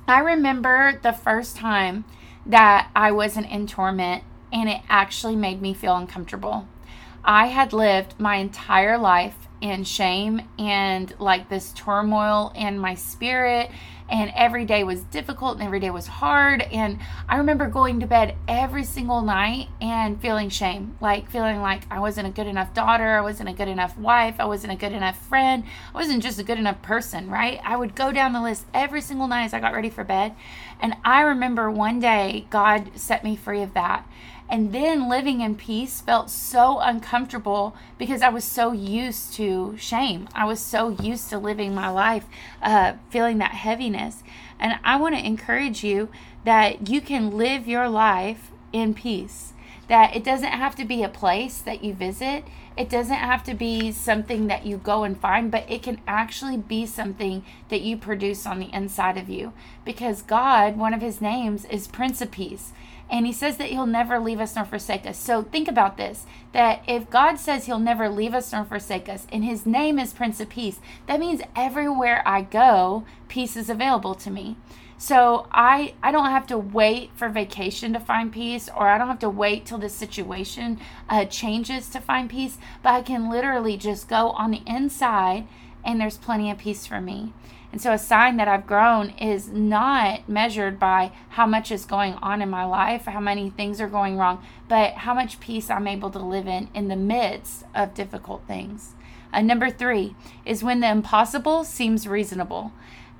I 0.08 0.20
remember 0.20 1.00
the 1.02 1.14
first 1.14 1.58
time 1.58 2.06
that 2.46 2.92
I 2.96 3.12
wasn't 3.12 3.50
in 3.50 3.66
torment 3.66 4.24
and 4.54 4.70
it 4.70 4.82
actually 4.88 5.36
made 5.36 5.62
me 5.62 5.74
feel 5.74 5.96
uncomfortable. 5.96 6.68
I 7.24 7.48
had 7.48 7.74
lived 7.74 8.20
my 8.20 8.36
entire 8.36 9.00
life 9.00 9.48
in 9.62 9.84
shame 9.84 10.42
and 10.60 11.12
like 11.18 11.50
this 11.50 11.72
turmoil 11.74 12.54
in 12.56 12.78
my 12.78 12.94
spirit 12.94 13.72
and 14.10 14.32
every 14.36 14.66
day 14.66 14.84
was 14.84 15.02
difficult 15.02 15.56
and 15.56 15.64
every 15.64 15.80
day 15.80 15.90
was 15.90 16.08
hard. 16.08 16.62
And 16.62 17.00
i 17.28 17.38
remember 17.38 17.68
going 17.68 18.00
to 18.00 18.08
bed 18.08 18.36
every 18.48 18.84
single 18.84 19.22
night 19.22 19.68
and 19.82 20.22
feeling 20.22 20.50
shame 20.50 20.96
like 21.02 21.30
feeling 21.30 21.62
like 21.62 21.84
i 21.92 22.00
wasn't 22.00 22.28
a 22.28 22.32
good 22.32 22.48
enough 22.48 22.74
daughter 22.74 23.18
i 23.18 23.22
wasn't 23.22 23.50
a 23.50 23.54
good 23.54 23.68
enough 23.68 23.98
wife 23.98 24.36
i 24.40 24.46
wasn't 24.46 24.72
a 24.72 24.76
good 24.76 24.92
enough 24.92 25.18
friend 25.28 25.64
i 25.94 25.98
wasn't 25.98 26.22
just 26.22 26.40
a 26.40 26.44
good 26.44 26.58
enough 26.58 26.82
person 26.82 27.30
right? 27.30 27.60
I 27.64 27.76
would 27.76 27.96
go 27.96 28.12
down 28.12 28.34
the 28.34 28.42
list 28.42 28.66
every 28.74 29.02
single 29.02 29.28
night 29.28 29.46
as 29.46 29.54
i 29.54 29.60
got 29.60 29.74
ready 29.74 29.90
for 29.90 30.04
bed. 30.04 30.36
And 30.80 30.96
i 31.04 31.22
remember 31.22 31.70
one 31.72 32.00
day 32.00 32.46
god 32.50 32.92
set 32.96 33.24
me 33.24 33.36
free 33.36 33.62
of 33.62 33.74
that 33.74 34.08
and 34.50 34.72
then 34.74 35.10
living 35.10 35.42
in 35.42 35.56
peace 35.56 36.02
felt 36.02 36.30
so 36.30 36.80
uncomfortable 36.80 37.76
because 37.98 38.22
I 38.22 38.30
was 38.30 38.44
so 38.44 38.72
used 38.72 39.34
to 39.34 39.76
shame. 39.78 40.30
I 40.36 40.46
was 40.46 40.60
so 40.60 40.90
used 40.90 41.30
to 41.30 41.40
living 41.40 41.74
my 41.74 41.90
life 41.90 42.26
uh, 42.62 42.94
feeling 43.10 43.40
that 43.40 43.52
heaviness. 43.52 44.24
And 44.60 44.76
I 44.84 44.98
want 44.98 45.16
to 45.16 45.26
encourage 45.26 45.84
you 45.84 46.10
that 46.44 46.88
you 46.90 47.02
can 47.02 47.38
live 47.38 47.68
your 47.68 47.90
life 47.90 48.52
in 48.72 48.94
peace. 48.94 49.54
That 49.88 50.16
it 50.16 50.24
doesn't 50.24 50.52
have 50.52 50.76
to 50.76 50.86
be 50.86 51.04
a 51.04 51.10
place 51.10 51.60
that 51.60 51.84
you 51.84 51.94
visit. 51.94 52.44
It 52.78 52.90
doesn't 52.90 53.16
have 53.16 53.44
to 53.46 53.54
be 53.54 53.92
something 53.92 54.48
that 54.48 54.66
you 54.66 54.78
go 54.78 55.04
and 55.04 55.20
find, 55.20 55.50
but 55.50 55.70
it 55.70 55.82
can 55.82 56.02
actually 56.08 56.58
be 56.58 56.86
something 56.86 57.44
that 57.70 57.82
you 57.82 57.98
produce 57.98 58.46
on 58.46 58.60
the 58.60 58.74
inside 58.74 59.18
of 59.18 59.30
you. 59.30 59.54
Because 59.84 60.22
God, 60.22 60.78
one 60.78 60.94
of 60.94 61.02
his 61.02 61.22
names 61.22 61.66
is 61.66 61.88
Prince 61.88 62.22
of 62.22 62.32
Peace. 62.32 62.74
And 63.10 63.26
he 63.26 63.34
says 63.34 63.58
that 63.58 63.70
he'll 63.70 63.86
never 63.86 64.20
leave 64.20 64.40
us 64.40 64.56
nor 64.56 64.66
forsake 64.66 65.06
us. 65.06 65.18
So 65.18 65.44
think 65.44 65.68
about 65.68 65.98
this 65.98 66.26
that 66.54 66.82
if 66.88 67.10
God 67.10 67.36
says 67.36 67.66
he'll 67.66 67.80
never 67.80 68.10
leave 68.10 68.34
us 68.34 68.52
nor 68.52 68.64
forsake 68.64 69.08
us, 69.10 69.28
and 69.32 69.44
his 69.44 69.66
name 69.66 70.00
is 70.00 70.14
Prince 70.14 70.40
of 70.40 70.50
Peace, 70.50 70.80
that 71.08 71.20
means 71.20 71.42
everywhere 71.56 72.24
I 72.26 72.42
go, 72.42 73.06
peace 73.28 73.56
is 73.56 73.70
available 73.70 74.16
to 74.16 74.32
me. 74.32 74.58
So 74.98 75.48
I 75.52 75.94
I 76.02 76.12
don't 76.12 76.32
have 76.32 76.48
to 76.48 76.58
wait 76.58 77.12
for 77.16 77.28
vacation 77.28 77.94
to 77.94 78.00
find 78.00 78.32
peace, 78.32 78.70
or 78.70 78.88
I 78.88 78.98
don't 78.98 79.10
have 79.10 79.20
to 79.20 79.30
wait 79.30 79.66
till 79.66 79.78
the 79.78 79.90
situation 79.90 80.80
uh, 81.10 81.26
changes 81.26 81.90
to 81.90 82.00
find 82.00 82.30
peace. 82.30 82.58
But 82.82 82.94
I 82.94 83.02
can 83.02 83.30
literally 83.30 83.78
just 83.78 84.08
go 84.08 84.30
on 84.32 84.52
the 84.52 84.64
inside, 84.66 85.48
and 85.84 86.00
there's 86.00 86.18
plenty 86.18 86.50
of 86.50 86.58
peace 86.58 86.88
for 86.88 87.02
me. 87.02 87.34
And 87.76 87.82
so, 87.82 87.92
a 87.92 87.98
sign 87.98 88.38
that 88.38 88.48
I've 88.48 88.66
grown 88.66 89.10
is 89.20 89.50
not 89.50 90.30
measured 90.30 90.80
by 90.80 91.12
how 91.32 91.46
much 91.46 91.74
is 91.74 91.84
going 91.84 92.14
on 92.14 92.42
in 92.42 92.50
my 92.50 92.64
life, 92.64 93.04
how 93.04 93.20
many 93.20 93.50
things 93.50 93.82
are 93.82 93.90
going 93.90 94.16
wrong, 94.16 94.42
but 94.70 94.94
how 94.94 95.14
much 95.14 95.42
peace 95.42 95.70
I'm 95.70 95.86
able 95.86 96.10
to 96.12 96.20
live 96.20 96.48
in 96.48 96.70
in 96.74 96.88
the 96.88 96.96
midst 96.96 97.66
of 97.76 97.94
difficult 97.94 98.44
things. 98.48 98.94
Uh, 99.34 99.42
number 99.42 99.70
three 99.70 100.16
is 100.46 100.64
when 100.64 100.80
the 100.80 100.90
impossible 100.90 101.66
seems 101.66 102.08
reasonable. 102.08 102.72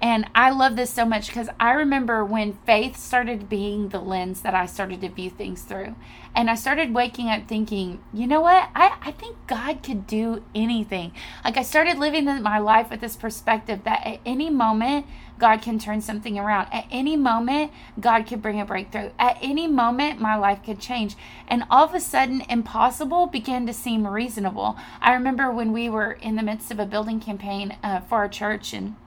And 0.06 0.30
I 0.36 0.52
love 0.52 0.76
this 0.76 0.92
so 0.92 1.04
much 1.04 1.30
because 1.30 1.50
I 1.60 1.72
remember 1.72 2.24
when 2.24 2.60
faith 2.64 2.96
started 2.96 3.50
being 3.50 3.90
the 3.90 3.98
lens 3.98 4.42
that 4.42 4.54
I 4.54 4.68
started 4.68 5.02
to 5.02 5.10
view 5.10 5.32
things 5.32 5.64
through. 5.64 5.96
And 6.36 6.48
I 6.48 6.54
started 6.54 6.94
waking 6.94 7.30
up 7.30 7.48
thinking, 7.48 8.04
you 8.14 8.28
know 8.28 8.42
what? 8.42 8.70
I, 8.76 8.98
I 9.02 9.10
think 9.10 9.36
God 9.48 9.82
could 9.82 10.06
do 10.06 10.44
anything. 10.54 11.12
Like 11.44 11.58
I 11.58 11.64
started 11.64 11.98
living 11.98 12.26
my 12.44 12.60
life 12.60 12.92
with 12.92 13.02
this 13.02 13.16
perspective 13.16 13.84
that 13.86 14.06
at 14.06 14.20
any 14.28 14.52
moment, 14.52 15.08
God 15.40 15.64
can 15.64 15.80
turn 15.80 16.02
something 16.02 16.38
around. 16.38 16.68
At 16.72 16.86
any 16.92 17.18
moment, 17.18 17.72
God 18.00 18.28
could 18.28 18.44
bring 18.44 18.62
a 18.62 18.66
breakthrough. 18.66 19.10
At 19.18 19.40
any 19.42 19.66
moment, 19.66 20.22
my 20.22 20.36
life 20.36 20.62
could 20.64 20.80
change. 20.80 21.16
And 21.48 21.64
all 21.72 21.86
of 21.86 21.96
a 21.96 22.00
sudden, 22.00 22.42
impossible 22.48 23.26
began 23.26 23.66
to 23.66 23.74
seem 23.74 24.06
reasonable. 24.06 24.78
I 25.02 25.16
remember 25.16 25.50
when 25.50 25.74
we 25.74 25.90
were 25.90 26.12
in 26.12 26.36
the 26.36 26.44
midst 26.44 26.70
of 26.70 26.78
a 26.78 26.86
building 26.86 27.20
campaign 27.20 27.76
uh, 27.82 28.02
for 28.02 28.18
our 28.20 28.30
church 28.30 28.72
and 28.72 28.98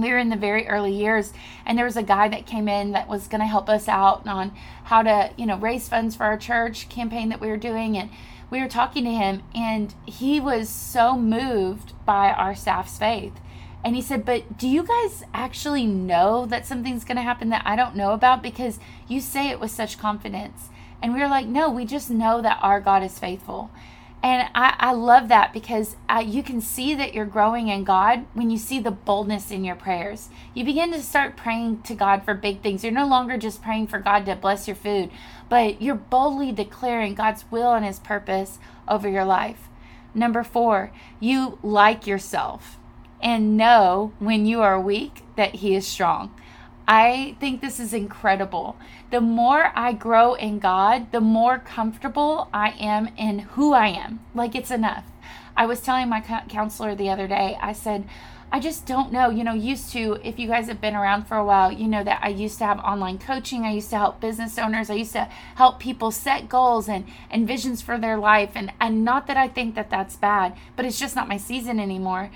we 0.00 0.10
were 0.10 0.18
in 0.18 0.28
the 0.28 0.36
very 0.36 0.66
early 0.66 0.92
years 0.92 1.32
and 1.66 1.76
there 1.76 1.84
was 1.84 1.96
a 1.96 2.02
guy 2.02 2.28
that 2.28 2.46
came 2.46 2.68
in 2.68 2.92
that 2.92 3.08
was 3.08 3.26
going 3.26 3.40
to 3.40 3.46
help 3.46 3.68
us 3.68 3.88
out 3.88 4.26
on 4.26 4.52
how 4.84 5.02
to 5.02 5.30
you 5.36 5.46
know 5.46 5.56
raise 5.58 5.88
funds 5.88 6.16
for 6.16 6.24
our 6.24 6.36
church 6.36 6.88
campaign 6.88 7.28
that 7.28 7.40
we 7.40 7.48
were 7.48 7.56
doing 7.56 7.96
and 7.96 8.10
we 8.50 8.60
were 8.60 8.68
talking 8.68 9.04
to 9.04 9.10
him 9.10 9.42
and 9.54 9.94
he 10.06 10.40
was 10.40 10.68
so 10.68 11.16
moved 11.16 11.92
by 12.04 12.32
our 12.32 12.54
staff's 12.54 12.98
faith. 12.98 13.32
And 13.82 13.96
he 13.96 14.02
said 14.02 14.24
but 14.26 14.58
do 14.58 14.68
you 14.68 14.82
guys 14.82 15.22
actually 15.32 15.86
know 15.86 16.44
that 16.46 16.66
something's 16.66 17.04
going 17.04 17.16
to 17.16 17.22
happen 17.22 17.48
that 17.50 17.62
i 17.64 17.76
don't 17.76 17.96
know 17.96 18.12
about? 18.12 18.42
Because 18.42 18.78
you 19.08 19.20
say 19.20 19.48
it 19.48 19.60
with 19.60 19.70
such 19.70 19.98
confidence. 19.98 20.68
And 21.02 21.14
we 21.14 21.20
were 21.20 21.28
like 21.28 21.46
no 21.46 21.70
we 21.70 21.84
just 21.84 22.10
know 22.10 22.42
that 22.42 22.58
our 22.60 22.80
god 22.80 23.02
is 23.02 23.18
faithful 23.18 23.70
and 24.22 24.48
I, 24.54 24.76
I 24.78 24.92
love 24.92 25.28
that 25.28 25.52
because 25.52 25.96
uh, 26.08 26.22
you 26.24 26.42
can 26.42 26.60
see 26.60 26.94
that 26.94 27.14
you're 27.14 27.24
growing 27.24 27.68
in 27.68 27.84
God 27.84 28.26
when 28.34 28.50
you 28.50 28.58
see 28.58 28.78
the 28.78 28.90
boldness 28.90 29.50
in 29.50 29.64
your 29.64 29.76
prayers. 29.76 30.28
You 30.52 30.64
begin 30.64 30.92
to 30.92 31.02
start 31.02 31.38
praying 31.38 31.82
to 31.82 31.94
God 31.94 32.24
for 32.24 32.34
big 32.34 32.60
things. 32.60 32.84
You're 32.84 32.92
no 32.92 33.06
longer 33.06 33.38
just 33.38 33.62
praying 33.62 33.86
for 33.86 33.98
God 33.98 34.26
to 34.26 34.36
bless 34.36 34.68
your 34.68 34.76
food, 34.76 35.10
but 35.48 35.80
you're 35.80 35.94
boldly 35.94 36.52
declaring 36.52 37.14
God's 37.14 37.44
will 37.50 37.72
and 37.72 37.84
His 37.84 37.98
purpose 37.98 38.58
over 38.86 39.08
your 39.08 39.24
life. 39.24 39.68
Number 40.14 40.42
four, 40.42 40.92
you 41.18 41.58
like 41.62 42.06
yourself 42.06 42.76
and 43.22 43.56
know 43.56 44.12
when 44.18 44.44
you 44.44 44.60
are 44.60 44.78
weak 44.78 45.22
that 45.36 45.56
He 45.56 45.74
is 45.74 45.86
strong. 45.86 46.34
I 46.92 47.36
think 47.38 47.60
this 47.60 47.78
is 47.78 47.94
incredible. 47.94 48.76
The 49.12 49.20
more 49.20 49.70
I 49.76 49.92
grow 49.92 50.34
in 50.34 50.58
God, 50.58 51.12
the 51.12 51.20
more 51.20 51.60
comfortable 51.60 52.48
I 52.52 52.70
am 52.70 53.10
in 53.16 53.38
who 53.54 53.72
I 53.72 53.86
am. 53.86 54.18
Like 54.34 54.56
it's 54.56 54.72
enough. 54.72 55.04
I 55.56 55.66
was 55.66 55.80
telling 55.80 56.08
my 56.08 56.20
counselor 56.20 56.96
the 56.96 57.08
other 57.08 57.28
day, 57.28 57.56
I 57.62 57.74
said, 57.74 58.08
I 58.50 58.58
just 58.58 58.86
don't 58.86 59.12
know. 59.12 59.30
You 59.30 59.44
know, 59.44 59.54
used 59.54 59.92
to, 59.92 60.18
if 60.24 60.40
you 60.40 60.48
guys 60.48 60.66
have 60.66 60.80
been 60.80 60.96
around 60.96 61.28
for 61.28 61.36
a 61.36 61.44
while, 61.44 61.70
you 61.70 61.86
know 61.86 62.02
that 62.02 62.24
I 62.24 62.30
used 62.30 62.58
to 62.58 62.64
have 62.64 62.80
online 62.80 63.18
coaching. 63.18 63.62
I 63.62 63.70
used 63.70 63.90
to 63.90 63.98
help 63.98 64.20
business 64.20 64.58
owners. 64.58 64.90
I 64.90 64.94
used 64.94 65.12
to 65.12 65.28
help 65.54 65.78
people 65.78 66.10
set 66.10 66.48
goals 66.48 66.88
and, 66.88 67.04
and 67.30 67.46
visions 67.46 67.80
for 67.80 67.98
their 67.98 68.18
life. 68.18 68.50
And, 68.56 68.72
and 68.80 69.04
not 69.04 69.28
that 69.28 69.36
I 69.36 69.46
think 69.46 69.76
that 69.76 69.90
that's 69.90 70.16
bad, 70.16 70.56
but 70.74 70.84
it's 70.84 70.98
just 70.98 71.14
not 71.14 71.28
my 71.28 71.36
season 71.36 71.78
anymore. 71.78 72.32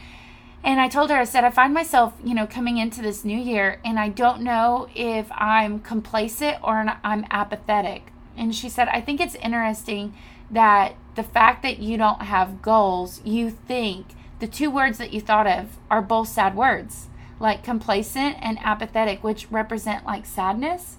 And 0.64 0.80
I 0.80 0.88
told 0.88 1.11
her, 1.11 1.16
I 1.18 1.25
said, 1.25 1.44
I 1.44 1.50
find 1.50 1.75
myself, 1.75 2.14
you 2.25 2.35
know, 2.35 2.47
coming 2.47 2.78
into 2.78 3.02
this 3.02 3.23
new 3.23 3.38
year 3.38 3.80
and 3.85 3.99
I 3.99 4.09
don't 4.09 4.40
know 4.40 4.88
if 4.94 5.30
I'm 5.30 5.78
complacent 5.78 6.56
or 6.62 6.87
I'm 7.04 7.26
apathetic. 7.30 8.11
And 8.35 8.54
she 8.54 8.71
said, 8.71 8.88
I 8.88 9.02
think 9.02 9.21
it's 9.21 9.35
interesting 9.35 10.14
that 10.50 10.94
the 11.16 11.23
fact 11.23 11.62
that 11.62 11.80
you 11.80 11.99
don't 11.99 12.23
have 12.23 12.62
goals, 12.62 13.21
you 13.25 13.50
think 13.50 14.06
the 14.38 14.47
two 14.47 14.71
words 14.71 14.97
that 14.97 15.12
you 15.12 15.21
thought 15.21 15.47
of 15.47 15.76
are 15.90 16.00
both 16.00 16.28
sad 16.28 16.56
words, 16.56 17.09
like 17.38 17.62
complacent 17.62 18.38
and 18.40 18.59
apathetic, 18.64 19.23
which 19.23 19.50
represent 19.50 20.06
like 20.06 20.25
sadness. 20.25 20.97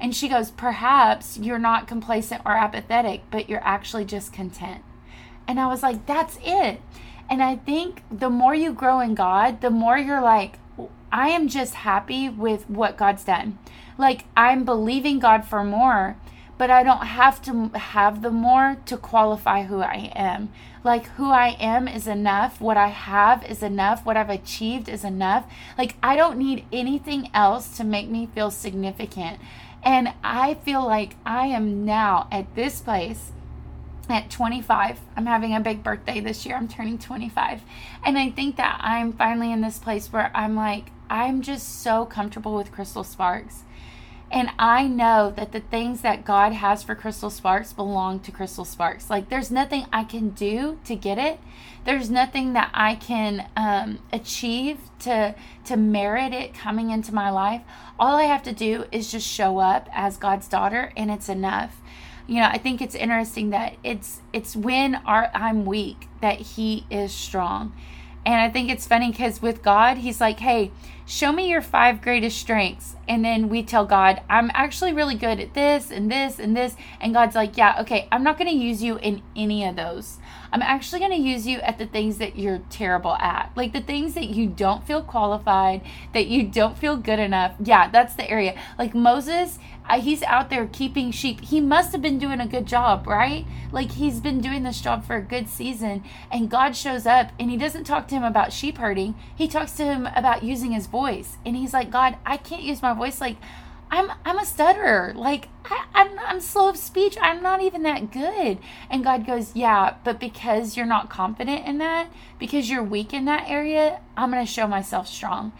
And 0.00 0.14
she 0.14 0.28
goes, 0.28 0.52
Perhaps 0.52 1.38
you're 1.38 1.58
not 1.58 1.88
complacent 1.88 2.42
or 2.46 2.52
apathetic, 2.52 3.22
but 3.32 3.48
you're 3.48 3.64
actually 3.64 4.04
just 4.04 4.32
content. 4.32 4.84
And 5.48 5.58
I 5.58 5.66
was 5.66 5.82
like, 5.82 6.06
That's 6.06 6.38
it. 6.44 6.80
And 7.30 7.42
I 7.42 7.56
think 7.56 8.02
the 8.10 8.30
more 8.30 8.54
you 8.54 8.72
grow 8.72 9.00
in 9.00 9.14
God, 9.14 9.60
the 9.60 9.70
more 9.70 9.98
you're 9.98 10.22
like, 10.22 10.58
I 11.12 11.28
am 11.28 11.48
just 11.48 11.74
happy 11.74 12.28
with 12.28 12.68
what 12.68 12.96
God's 12.96 13.24
done. 13.24 13.58
Like, 13.96 14.24
I'm 14.36 14.64
believing 14.64 15.18
God 15.18 15.44
for 15.44 15.64
more, 15.64 16.16
but 16.56 16.70
I 16.70 16.82
don't 16.82 17.06
have 17.06 17.42
to 17.42 17.68
have 17.78 18.22
the 18.22 18.30
more 18.30 18.78
to 18.86 18.96
qualify 18.96 19.64
who 19.64 19.80
I 19.80 20.12
am. 20.14 20.50
Like, 20.84 21.06
who 21.10 21.30
I 21.30 21.56
am 21.60 21.88
is 21.88 22.06
enough. 22.06 22.60
What 22.60 22.76
I 22.76 22.88
have 22.88 23.44
is 23.44 23.62
enough. 23.62 24.06
What 24.06 24.16
I've 24.16 24.30
achieved 24.30 24.88
is 24.88 25.04
enough. 25.04 25.50
Like, 25.76 25.96
I 26.02 26.16
don't 26.16 26.38
need 26.38 26.64
anything 26.72 27.30
else 27.34 27.76
to 27.76 27.84
make 27.84 28.08
me 28.08 28.26
feel 28.26 28.50
significant. 28.50 29.40
And 29.82 30.12
I 30.22 30.54
feel 30.54 30.84
like 30.84 31.16
I 31.24 31.46
am 31.46 31.84
now 31.84 32.28
at 32.30 32.54
this 32.54 32.80
place 32.80 33.32
at 34.10 34.30
25. 34.30 35.00
I'm 35.16 35.26
having 35.26 35.54
a 35.54 35.60
big 35.60 35.82
birthday 35.82 36.20
this 36.20 36.46
year. 36.46 36.56
I'm 36.56 36.68
turning 36.68 36.98
25. 36.98 37.62
And 38.04 38.18
I 38.18 38.30
think 38.30 38.56
that 38.56 38.80
I'm 38.82 39.12
finally 39.12 39.52
in 39.52 39.60
this 39.60 39.78
place 39.78 40.12
where 40.12 40.30
I'm 40.34 40.54
like, 40.54 40.90
I'm 41.10 41.42
just 41.42 41.82
so 41.82 42.04
comfortable 42.04 42.54
with 42.54 42.72
Crystal 42.72 43.04
Sparks. 43.04 43.64
And 44.30 44.50
I 44.58 44.86
know 44.86 45.32
that 45.36 45.52
the 45.52 45.60
things 45.60 46.02
that 46.02 46.24
God 46.24 46.52
has 46.52 46.82
for 46.82 46.94
Crystal 46.94 47.30
Sparks 47.30 47.72
belong 47.72 48.20
to 48.20 48.30
Crystal 48.30 48.66
Sparks. 48.66 49.08
Like, 49.08 49.30
there's 49.30 49.50
nothing 49.50 49.86
I 49.90 50.04
can 50.04 50.30
do 50.30 50.78
to 50.84 50.94
get 50.94 51.16
it. 51.16 51.40
There's 51.86 52.10
nothing 52.10 52.52
that 52.52 52.70
I 52.74 52.96
can 52.96 53.48
um, 53.56 54.00
achieve 54.12 54.78
to 55.00 55.34
to 55.64 55.76
merit 55.76 56.34
it 56.34 56.52
coming 56.52 56.90
into 56.90 57.14
my 57.14 57.30
life. 57.30 57.62
All 57.98 58.16
I 58.16 58.24
have 58.24 58.42
to 58.42 58.52
do 58.52 58.84
is 58.92 59.10
just 59.10 59.26
show 59.26 59.58
up 59.58 59.88
as 59.92 60.18
God's 60.18 60.48
daughter, 60.48 60.92
and 60.94 61.10
it's 61.10 61.30
enough 61.30 61.80
you 62.28 62.36
know, 62.36 62.46
I 62.46 62.58
think 62.58 62.82
it's 62.82 62.94
interesting 62.94 63.50
that 63.50 63.76
it's 63.82 64.20
it's 64.32 64.54
when 64.54 64.96
our 65.06 65.30
I'm 65.34 65.64
weak 65.64 66.08
that 66.20 66.38
he 66.38 66.84
is 66.90 67.10
strong. 67.12 67.72
And 68.26 68.34
I 68.34 68.50
think 68.50 68.70
it's 68.70 68.86
funny 68.86 69.10
because 69.10 69.40
with 69.40 69.62
God, 69.62 69.96
He's 69.96 70.20
like, 70.20 70.38
hey, 70.38 70.70
show 71.08 71.32
me 71.32 71.48
your 71.48 71.62
five 71.62 72.02
greatest 72.02 72.38
strengths. 72.38 72.94
And 73.08 73.24
then 73.24 73.48
we 73.48 73.62
tell 73.62 73.86
God, 73.86 74.20
I'm 74.28 74.50
actually 74.52 74.92
really 74.92 75.14
good 75.14 75.40
at 75.40 75.54
this 75.54 75.90
and 75.90 76.12
this 76.12 76.38
and 76.38 76.54
this. 76.54 76.76
And 77.00 77.14
God's 77.14 77.34
like, 77.34 77.56
yeah, 77.56 77.80
okay, 77.80 78.06
I'm 78.12 78.22
not 78.22 78.36
going 78.36 78.50
to 78.50 78.56
use 78.56 78.82
you 78.82 78.98
in 78.98 79.22
any 79.34 79.64
of 79.64 79.76
those. 79.76 80.18
I'm 80.52 80.62
actually 80.62 81.00
going 81.00 81.12
to 81.12 81.16
use 81.16 81.46
you 81.46 81.58
at 81.60 81.78
the 81.78 81.86
things 81.86 82.18
that 82.18 82.38
you're 82.38 82.60
terrible 82.70 83.14
at. 83.14 83.50
Like 83.56 83.72
the 83.72 83.80
things 83.80 84.14
that 84.14 84.28
you 84.28 84.46
don't 84.46 84.86
feel 84.86 85.02
qualified, 85.02 85.82
that 86.12 86.26
you 86.26 86.42
don't 86.42 86.76
feel 86.76 86.96
good 86.96 87.18
enough. 87.18 87.54
Yeah, 87.62 87.88
that's 87.90 88.14
the 88.14 88.28
area. 88.30 88.58
Like 88.78 88.94
Moses, 88.94 89.58
uh, 89.88 90.00
he's 90.00 90.22
out 90.24 90.50
there 90.50 90.66
keeping 90.66 91.10
sheep. 91.10 91.40
He 91.40 91.60
must 91.60 91.92
have 91.92 92.02
been 92.02 92.18
doing 92.18 92.40
a 92.40 92.46
good 92.46 92.66
job, 92.66 93.06
right? 93.06 93.46
Like 93.72 93.92
he's 93.92 94.20
been 94.20 94.40
doing 94.40 94.62
this 94.62 94.80
job 94.80 95.04
for 95.04 95.16
a 95.16 95.22
good 95.22 95.48
season. 95.48 96.04
And 96.30 96.50
God 96.50 96.76
shows 96.76 97.06
up 97.06 97.30
and 97.38 97.50
he 97.50 97.56
doesn't 97.56 97.84
talk 97.84 98.08
to 98.08 98.14
him 98.14 98.24
about 98.24 98.52
sheep 98.52 98.78
herding. 98.78 99.14
He 99.34 99.48
talks 99.48 99.72
to 99.72 99.84
him 99.84 100.06
about 100.14 100.42
using 100.42 100.72
his 100.72 100.86
voice. 100.86 100.97
And 101.06 101.56
he's 101.56 101.72
like, 101.72 101.90
God, 101.90 102.16
I 102.26 102.36
can't 102.36 102.62
use 102.62 102.82
my 102.82 102.92
voice. 102.92 103.20
Like, 103.20 103.36
I'm 103.90 104.12
I'm 104.24 104.38
a 104.38 104.44
stutterer. 104.44 105.14
Like 105.16 105.48
I, 105.64 105.86
I'm 105.94 106.18
I'm 106.18 106.40
slow 106.40 106.68
of 106.68 106.76
speech. 106.76 107.16
I'm 107.20 107.42
not 107.42 107.62
even 107.62 107.82
that 107.84 108.12
good. 108.12 108.58
And 108.90 109.04
God 109.04 109.26
goes, 109.26 109.54
Yeah, 109.56 109.94
but 110.04 110.20
because 110.20 110.76
you're 110.76 110.86
not 110.86 111.08
confident 111.08 111.66
in 111.66 111.78
that, 111.78 112.10
because 112.38 112.68
you're 112.68 112.82
weak 112.82 113.12
in 113.14 113.24
that 113.26 113.48
area, 113.48 114.00
I'm 114.16 114.30
gonna 114.30 114.46
show 114.46 114.66
myself 114.66 115.08
strong. 115.08 115.52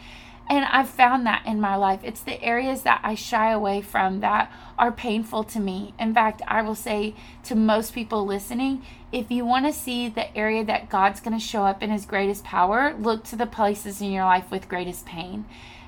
And 0.51 0.65
I've 0.65 0.89
found 0.89 1.27
that 1.27 1.45
in 1.47 1.61
my 1.61 1.77
life. 1.77 2.01
It's 2.03 2.23
the 2.23 2.43
areas 2.43 2.83
that 2.83 3.01
I 3.03 3.15
shy 3.15 3.51
away 3.51 3.83
from 3.83 4.21
that 4.21 4.51
are 4.79 4.93
painful 4.93 5.45
to 5.45 5.61
me. 5.61 5.95
In 5.99 6.15
fact, 6.15 6.43
I 6.47 6.63
will 6.63 6.75
say 6.75 7.15
to 7.45 7.55
most 7.55 7.95
people 7.95 8.25
listening, 8.25 8.83
if 9.13 9.31
you 9.31 9.45
want 9.45 9.67
to 9.67 9.73
see 9.73 10.09
the 10.09 10.35
area 10.37 10.65
that 10.65 10.89
God's 10.89 11.21
going 11.21 11.39
to 11.39 11.45
show 11.45 11.65
up 11.65 11.83
in 11.83 11.91
his 11.91 12.07
greatest 12.07 12.45
power, 12.45 12.95
look 12.99 13.25
to 13.25 13.37
the 13.37 13.47
places 13.47 14.01
in 14.01 14.13
your 14.13 14.25
life 14.25 14.51
with 14.51 14.69
greatest 14.69 15.07
pain. 15.07 15.45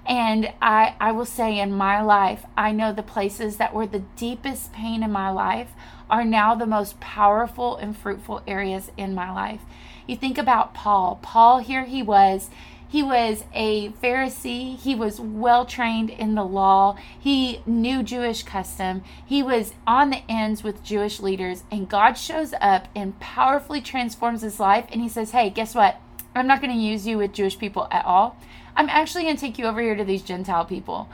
And 0.07 0.53
I, 0.61 0.95
I 0.99 1.13
will 1.13 1.27
say 1.27 1.59
in 1.59 1.73
my 1.73 2.03
life, 2.03 2.45
I 2.57 2.73
know 2.73 2.93
the 2.93 3.03
places 3.03 3.59
that 3.59 3.75
were 3.75 3.87
the 3.87 4.05
deepest 4.17 4.73
pain 4.73 5.03
in 5.03 5.13
my 5.13 5.31
life 5.31 5.71
are 6.09 6.25
now 6.25 6.55
the 6.55 6.67
most 6.67 6.99
powerful 7.01 7.77
and 7.77 7.97
fruitful 7.97 8.43
areas 8.47 8.91
in 8.97 9.15
my 9.15 9.31
life. 9.31 9.61
You 10.07 10.17
think 10.17 10.39
about 10.39 10.75
Paul. 10.75 11.21
Paul, 11.23 11.59
here 11.59 11.85
he 11.85 12.03
was. 12.03 12.51
He 12.91 13.05
was 13.05 13.45
a 13.55 13.91
Pharisee. 13.91 14.77
He 14.77 14.97
was 14.97 15.21
well 15.21 15.65
trained 15.65 16.11
in 16.11 16.35
the 16.35 16.45
law. 16.45 16.97
He 17.19 17.63
knew 17.65 18.03
Jewish 18.03 18.43
custom. 18.43 19.05
He 19.25 19.45
was 19.45 19.75
on 19.87 20.11
the 20.11 20.25
ends 20.29 20.65
with 20.65 20.83
Jewish 20.83 21.21
leaders. 21.21 21.63
And 21.71 21.89
God 21.89 22.15
shows 22.15 22.53
up 22.61 22.89
and 22.97 23.19
powerfully 23.21 23.81
transforms 23.81 24.43
his 24.43 24.59
life. 24.59 24.87
And 24.91 25.01
he 25.01 25.09
says, 25.09 25.31
Hey, 25.31 25.51
guess 25.51 25.73
what? 25.73 26.01
I'm 26.35 26.49
not 26.49 26.61
going 26.61 26.73
to 26.73 26.77
use 26.77 27.07
you 27.07 27.19
with 27.19 27.33
Jewish 27.33 27.61
people 27.61 27.87
at 27.93 28.05
all. 28.05 28.37
I'm 28.75 28.89
actually 28.89 29.23
going 29.23 29.37
to 29.37 29.41
take 29.41 29.57
you 29.57 29.67
over 29.67 29.81
here 29.81 29.95
to 29.95 30.05
these 30.05 30.23
Gentile 30.23 30.65
people. 30.65 31.09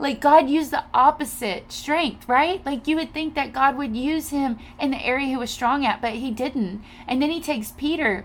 Like 0.00 0.20
God 0.20 0.50
used 0.50 0.72
the 0.72 0.84
opposite 0.92 1.70
strength, 1.70 2.28
right? 2.28 2.64
Like 2.66 2.88
you 2.88 2.96
would 2.96 3.12
think 3.12 3.34
that 3.34 3.52
God 3.52 3.76
would 3.76 3.94
use 3.94 4.30
him 4.30 4.58
in 4.80 4.90
the 4.90 5.06
area 5.06 5.28
he 5.28 5.36
was 5.36 5.50
strong 5.50 5.86
at, 5.86 6.00
but 6.02 6.14
he 6.14 6.32
didn't. 6.32 6.82
And 7.06 7.22
then 7.22 7.30
he 7.30 7.40
takes 7.40 7.70
Peter 7.70 8.24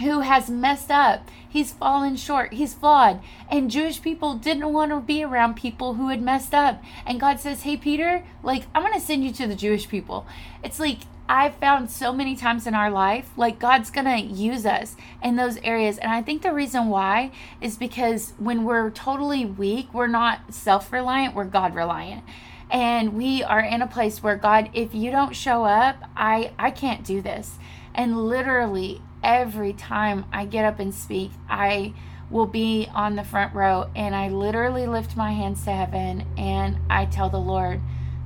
who 0.00 0.20
has 0.20 0.50
messed 0.50 0.90
up. 0.90 1.28
He's 1.48 1.72
fallen 1.72 2.16
short. 2.16 2.52
He's 2.54 2.74
flawed. 2.74 3.20
And 3.50 3.70
Jewish 3.70 4.02
people 4.02 4.34
didn't 4.34 4.72
want 4.72 4.90
to 4.90 5.00
be 5.00 5.24
around 5.24 5.54
people 5.54 5.94
who 5.94 6.08
had 6.08 6.20
messed 6.20 6.52
up. 6.52 6.82
And 7.06 7.20
God 7.20 7.40
says, 7.40 7.62
Hey, 7.62 7.76
Peter, 7.76 8.24
like, 8.42 8.64
I'm 8.74 8.82
going 8.82 8.94
to 8.94 9.00
send 9.00 9.24
you 9.24 9.32
to 9.32 9.46
the 9.46 9.54
Jewish 9.54 9.88
people. 9.88 10.26
It's 10.62 10.78
like 10.78 10.98
I've 11.28 11.56
found 11.56 11.90
so 11.90 12.12
many 12.12 12.36
times 12.36 12.66
in 12.66 12.74
our 12.74 12.90
life, 12.90 13.30
like 13.36 13.58
God's 13.58 13.90
gonna 13.90 14.18
use 14.18 14.64
us 14.64 14.94
in 15.22 15.36
those 15.36 15.56
areas. 15.58 15.98
And 15.98 16.12
I 16.12 16.22
think 16.22 16.42
the 16.42 16.52
reason 16.52 16.88
why 16.88 17.32
is 17.60 17.76
because 17.76 18.32
when 18.38 18.64
we're 18.64 18.90
totally 18.90 19.44
weak, 19.44 19.92
we're 19.92 20.06
not 20.06 20.54
self 20.54 20.92
reliant, 20.92 21.34
we're 21.34 21.44
God 21.44 21.74
reliant. 21.74 22.22
And 22.70 23.14
we 23.14 23.42
are 23.42 23.60
in 23.60 23.82
a 23.82 23.86
place 23.86 24.22
where 24.22 24.36
God, 24.36 24.70
if 24.72 24.94
you 24.94 25.10
don't 25.10 25.34
show 25.34 25.64
up, 25.64 26.02
I, 26.16 26.52
I 26.58 26.70
can't 26.70 27.04
do 27.04 27.20
this. 27.20 27.58
And 27.94 28.26
literally 28.26 29.02
every 29.26 29.72
time 29.72 30.24
I 30.32 30.46
get 30.46 30.64
up 30.64 30.78
and 30.78 30.94
speak, 30.94 31.32
I 31.50 31.92
will 32.30 32.46
be 32.46 32.88
on 32.94 33.16
the 33.16 33.24
front 33.24 33.54
row 33.54 33.90
and 33.94 34.14
I 34.14 34.28
literally 34.28 34.86
lift 34.86 35.16
my 35.16 35.32
hands 35.32 35.64
to 35.64 35.72
heaven 35.72 36.24
and 36.38 36.78
I 36.88 37.06
tell 37.06 37.28
the 37.28 37.40
Lord, 37.40 37.80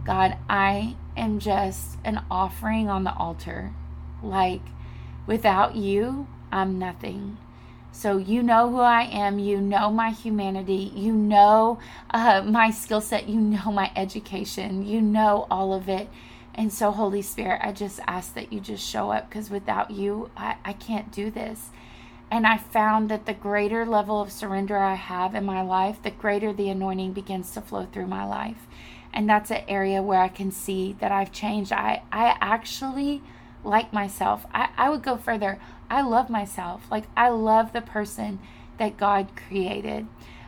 God, 0.04 0.36
I 0.48 0.96
am 1.16 1.38
just 1.38 1.96
an 2.04 2.22
offering 2.30 2.88
on 2.88 3.04
the 3.04 3.14
altar. 3.14 3.72
Like, 4.22 4.62
without 5.26 5.74
you, 5.74 6.28
I'm 6.52 6.78
nothing. 6.78 7.38
So, 7.92 8.18
you 8.18 8.42
know 8.42 8.70
who 8.70 8.80
I 8.80 9.02
am. 9.02 9.38
You 9.38 9.60
know 9.60 9.90
my 9.90 10.10
humanity. 10.10 10.92
You 10.94 11.12
know 11.12 11.78
uh, 12.10 12.42
my 12.42 12.70
skill 12.70 13.00
set. 13.00 13.28
You 13.28 13.40
know 13.40 13.72
my 13.72 13.90
education. 13.96 14.86
You 14.86 15.00
know 15.00 15.46
all 15.50 15.72
of 15.72 15.88
it. 15.88 16.08
And 16.54 16.72
so, 16.72 16.90
Holy 16.90 17.22
Spirit, 17.22 17.60
I 17.62 17.72
just 17.72 18.00
ask 18.06 18.34
that 18.34 18.52
you 18.52 18.60
just 18.60 18.86
show 18.86 19.10
up 19.12 19.28
because 19.28 19.50
without 19.50 19.90
you, 19.90 20.30
I, 20.36 20.56
I 20.64 20.72
can't 20.72 21.12
do 21.12 21.30
this. 21.30 21.70
And 22.30 22.46
I 22.46 22.58
found 22.58 23.08
that 23.10 23.26
the 23.26 23.34
greater 23.34 23.84
level 23.84 24.20
of 24.20 24.30
surrender 24.30 24.78
I 24.78 24.94
have 24.94 25.34
in 25.34 25.44
my 25.44 25.62
life, 25.62 26.02
the 26.02 26.10
greater 26.10 26.52
the 26.52 26.68
anointing 26.68 27.12
begins 27.12 27.50
to 27.52 27.60
flow 27.60 27.86
through 27.86 28.06
my 28.06 28.24
life 28.24 28.66
and 29.12 29.28
that's 29.28 29.50
an 29.50 29.62
area 29.68 30.02
where 30.02 30.20
I 30.20 30.28
can 30.28 30.50
see 30.50 30.96
that 31.00 31.12
I've 31.12 31.32
changed. 31.32 31.72
I 31.72 32.02
I 32.12 32.36
actually 32.40 33.22
like 33.64 33.92
myself. 33.92 34.46
I, 34.54 34.70
I 34.76 34.88
would 34.88 35.02
go 35.02 35.16
further. 35.16 35.58
I 35.90 36.02
love 36.02 36.30
myself. 36.30 36.86
Like 36.90 37.04
I 37.16 37.28
love 37.28 37.72
the 37.72 37.80
person 37.80 38.38
that 38.78 38.96
God 38.96 39.28
created. 39.48 40.06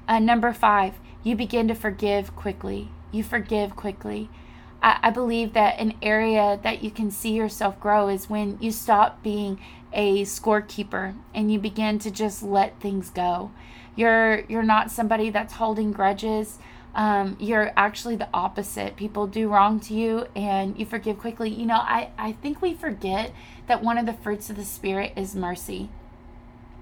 Uh, 0.09 0.19
number 0.19 0.53
five, 0.53 0.95
you 1.23 1.37
begin 1.37 1.69
to 1.69 1.75
forgive 1.75 2.35
quickly. 2.37 2.91
You 3.11 3.23
forgive 3.23 3.77
quickly. 3.77 4.31
I, 4.83 4.99
I 5.03 5.11
believe 5.11 5.53
that 5.55 5.79
an 5.79 5.95
area 6.03 6.59
that 6.63 6.83
you 6.83 6.91
can 6.91 7.11
see 7.11 7.33
yourself 7.33 7.79
grow 7.81 8.09
is 8.09 8.29
when 8.29 8.59
you 8.61 8.73
stop 8.73 9.23
being 9.23 9.61
a 9.93 10.23
scorekeeper 10.23 11.15
and 11.35 11.53
you 11.53 11.59
begin 11.59 11.99
to 12.01 12.11
just 12.11 12.43
let 12.43 12.81
things 12.81 13.11
go. 13.11 13.51
You're 13.95 14.41
you're 14.49 14.63
not 14.63 14.91
somebody 14.91 15.31
that's 15.31 15.55
holding 15.55 15.93
grudges 15.93 16.59
um, 16.95 17.37
you're 17.41 17.73
actually 17.77 18.17
the 18.17 18.29
opposite. 18.35 18.97
People 18.97 19.27
do 19.27 19.49
wrong 19.49 19.81
to 19.81 19.95
you 19.95 20.27
and 20.37 20.79
you 20.79 20.85
forgive 20.85 21.19
quickly. 21.19 21.51
You 21.51 21.67
know, 21.67 21.77
I, 21.77 22.11
I 22.19 22.33
think 22.33 22.61
we 22.61 22.75
forget 22.75 23.33
that 23.67 23.83
one 23.83 23.99
of 23.99 24.07
the 24.07 24.13
fruits 24.13 24.51
of 24.51 24.57
the 24.57 24.65
Spirit 24.65 25.13
is 25.17 25.35
mercy. 25.35 25.89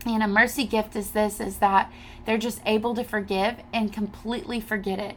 And 0.05 0.23
a 0.23 0.29
mercy 0.29 0.65
gift 0.65 0.97
is 0.97 1.11
this 1.11 1.41
is 1.41 1.59
that 1.59 1.93
they're 2.25 2.39
just 2.39 2.61
able 2.67 2.95
to 2.95 3.05
forgive 3.05 3.57
and 3.73 3.93
completely 3.93 4.61
forget 4.61 4.99
it. 4.99 5.17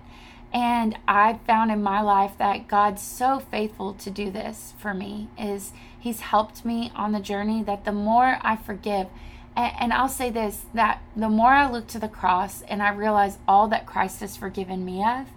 And 0.53 0.97
I've 1.07 1.41
found 1.41 1.71
in 1.71 1.81
my 1.81 1.99
life 2.01 2.37
that 2.37 2.67
God's 2.67 3.01
so 3.01 3.39
faithful 3.39 3.93
to 3.95 4.11
do 4.11 4.29
this 4.29 4.73
for 4.77 4.93
me 4.93 5.29
is 5.37 5.73
he's 5.99 6.19
helped 6.19 6.63
me 6.63 6.91
on 6.95 7.11
the 7.11 7.19
journey 7.19 7.63
that 7.63 7.85
the 7.85 7.91
more 7.91 8.37
I 8.41 8.55
forgive 8.55 9.07
and 9.55 9.93
I'll 9.93 10.09
say 10.09 10.29
this 10.29 10.65
that 10.73 11.01
the 11.15 11.29
more 11.29 11.51
I 11.51 11.69
look 11.69 11.87
to 11.89 11.99
the 11.99 12.07
cross 12.07 12.63
and 12.63 12.81
I 12.81 12.91
realize 12.91 13.37
all 13.47 13.67
that 13.67 13.85
Christ 13.85 14.21
has 14.21 14.35
forgiven 14.35 14.83
me 14.83 15.03
of, 15.03 15.27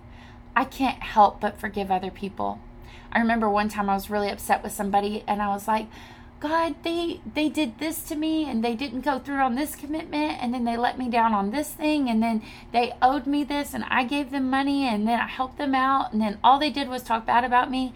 I 0.55 0.65
can't 0.65 1.03
help 1.03 1.41
but 1.41 1.61
forgive 1.61 1.91
other 1.91 2.11
people. 2.11 2.61
I 3.13 3.21
remember 3.21 3.49
one 3.49 3.69
time 3.69 3.91
I 3.91 3.95
was 3.95 4.11
really 4.11 4.31
upset 4.31 4.63
with 4.63 4.73
somebody 4.73 5.23
and 5.27 5.43
I 5.43 5.49
was 5.49 5.69
like, 5.69 5.87
God, 6.39 6.75
they 6.83 7.21
they 7.35 7.49
did 7.49 7.79
this 7.79 8.03
to 8.05 8.15
me 8.15 8.49
and 8.49 8.63
they 8.63 8.75
didn't 8.75 9.01
go 9.01 9.19
through 9.19 9.39
on 9.39 9.55
this 9.55 9.75
commitment 9.75 10.37
and 10.43 10.53
then 10.53 10.65
they 10.65 10.77
let 10.77 10.99
me 10.99 11.09
down 11.09 11.33
on 11.33 11.51
this 11.51 11.71
thing 11.71 12.11
and 12.11 12.23
then 12.23 12.43
they 12.73 12.93
owed 13.01 13.27
me 13.27 13.43
this 13.43 13.73
and 13.73 13.85
I 13.89 14.05
gave 14.05 14.31
them 14.31 14.51
money 14.51 14.87
and 14.87 15.09
then 15.09 15.19
I 15.19 15.29
helped 15.29 15.57
them 15.57 15.75
out 15.75 16.13
and 16.13 16.21
then 16.21 16.39
all 16.45 16.59
they 16.59 16.71
did 16.71 16.89
was 16.89 17.03
talk 17.03 17.25
bad 17.25 17.45
about 17.45 17.71
me 17.71 17.95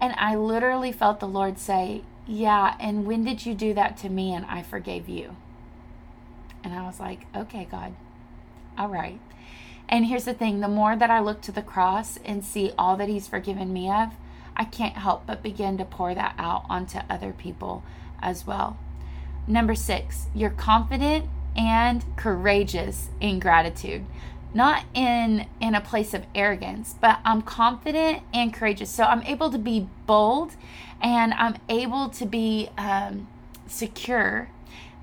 and 0.00 0.14
I 0.16 0.34
literally 0.36 0.90
felt 0.90 1.20
the 1.20 1.28
Lord 1.28 1.58
say, 1.58 2.02
"Yeah, 2.26 2.76
and 2.80 3.06
when 3.06 3.24
did 3.24 3.44
you 3.44 3.54
do 3.54 3.74
that 3.74 3.98
to 3.98 4.08
me 4.08 4.32
and 4.32 4.46
I 4.46 4.62
forgave 4.62 5.08
you?" 5.08 5.36
And 6.64 6.74
I 6.74 6.86
was 6.86 6.98
like, 6.98 7.26
"Okay, 7.36 7.68
God. 7.70 7.94
All 8.78 8.88
right." 8.88 9.20
And 9.88 10.06
here's 10.06 10.24
the 10.24 10.32
thing, 10.32 10.60
the 10.60 10.68
more 10.68 10.96
that 10.96 11.10
I 11.10 11.20
look 11.20 11.42
to 11.42 11.52
the 11.52 11.60
cross 11.60 12.18
and 12.24 12.42
see 12.42 12.72
all 12.78 12.96
that 12.96 13.10
he's 13.10 13.28
forgiven 13.28 13.72
me 13.72 13.90
of, 13.90 14.14
I 14.56 14.64
can't 14.64 14.96
help 14.96 15.26
but 15.26 15.42
begin 15.42 15.78
to 15.78 15.84
pour 15.84 16.14
that 16.14 16.34
out 16.38 16.64
onto 16.68 16.98
other 17.08 17.32
people 17.32 17.82
as 18.20 18.46
well. 18.46 18.78
Number 19.46 19.74
six, 19.74 20.26
you're 20.34 20.50
confident 20.50 21.26
and 21.56 22.04
courageous 22.16 23.10
in 23.20 23.38
gratitude. 23.38 24.04
Not 24.54 24.84
in 24.94 25.46
in 25.60 25.74
a 25.74 25.80
place 25.80 26.12
of 26.12 26.26
arrogance, 26.34 26.94
but 27.00 27.20
I'm 27.24 27.42
confident 27.42 28.22
and 28.34 28.52
courageous. 28.52 28.90
So 28.90 29.04
I'm 29.04 29.22
able 29.22 29.50
to 29.50 29.58
be 29.58 29.88
bold, 30.06 30.56
and 31.00 31.32
I'm 31.34 31.56
able 31.70 32.10
to 32.10 32.26
be 32.26 32.68
um, 32.76 33.28
secure, 33.66 34.50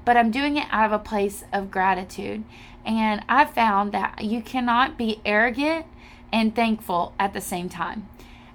but 0.05 0.15
I'm 0.15 0.29
doing 0.29 0.57
it 0.57 0.67
out 0.69 0.85
of 0.85 0.91
a 0.91 0.99
place 0.99 1.43
of 1.51 1.71
gratitude. 1.71 2.43
And 2.85 3.23
I've 3.27 3.49
found 3.49 3.91
that 3.91 4.23
you 4.23 4.41
cannot 4.41 4.97
be 4.97 5.19
arrogant 5.25 5.85
and 6.31 6.55
thankful 6.55 7.13
at 7.19 7.33
the 7.33 7.41
same 7.41 7.69
time. 7.69 8.07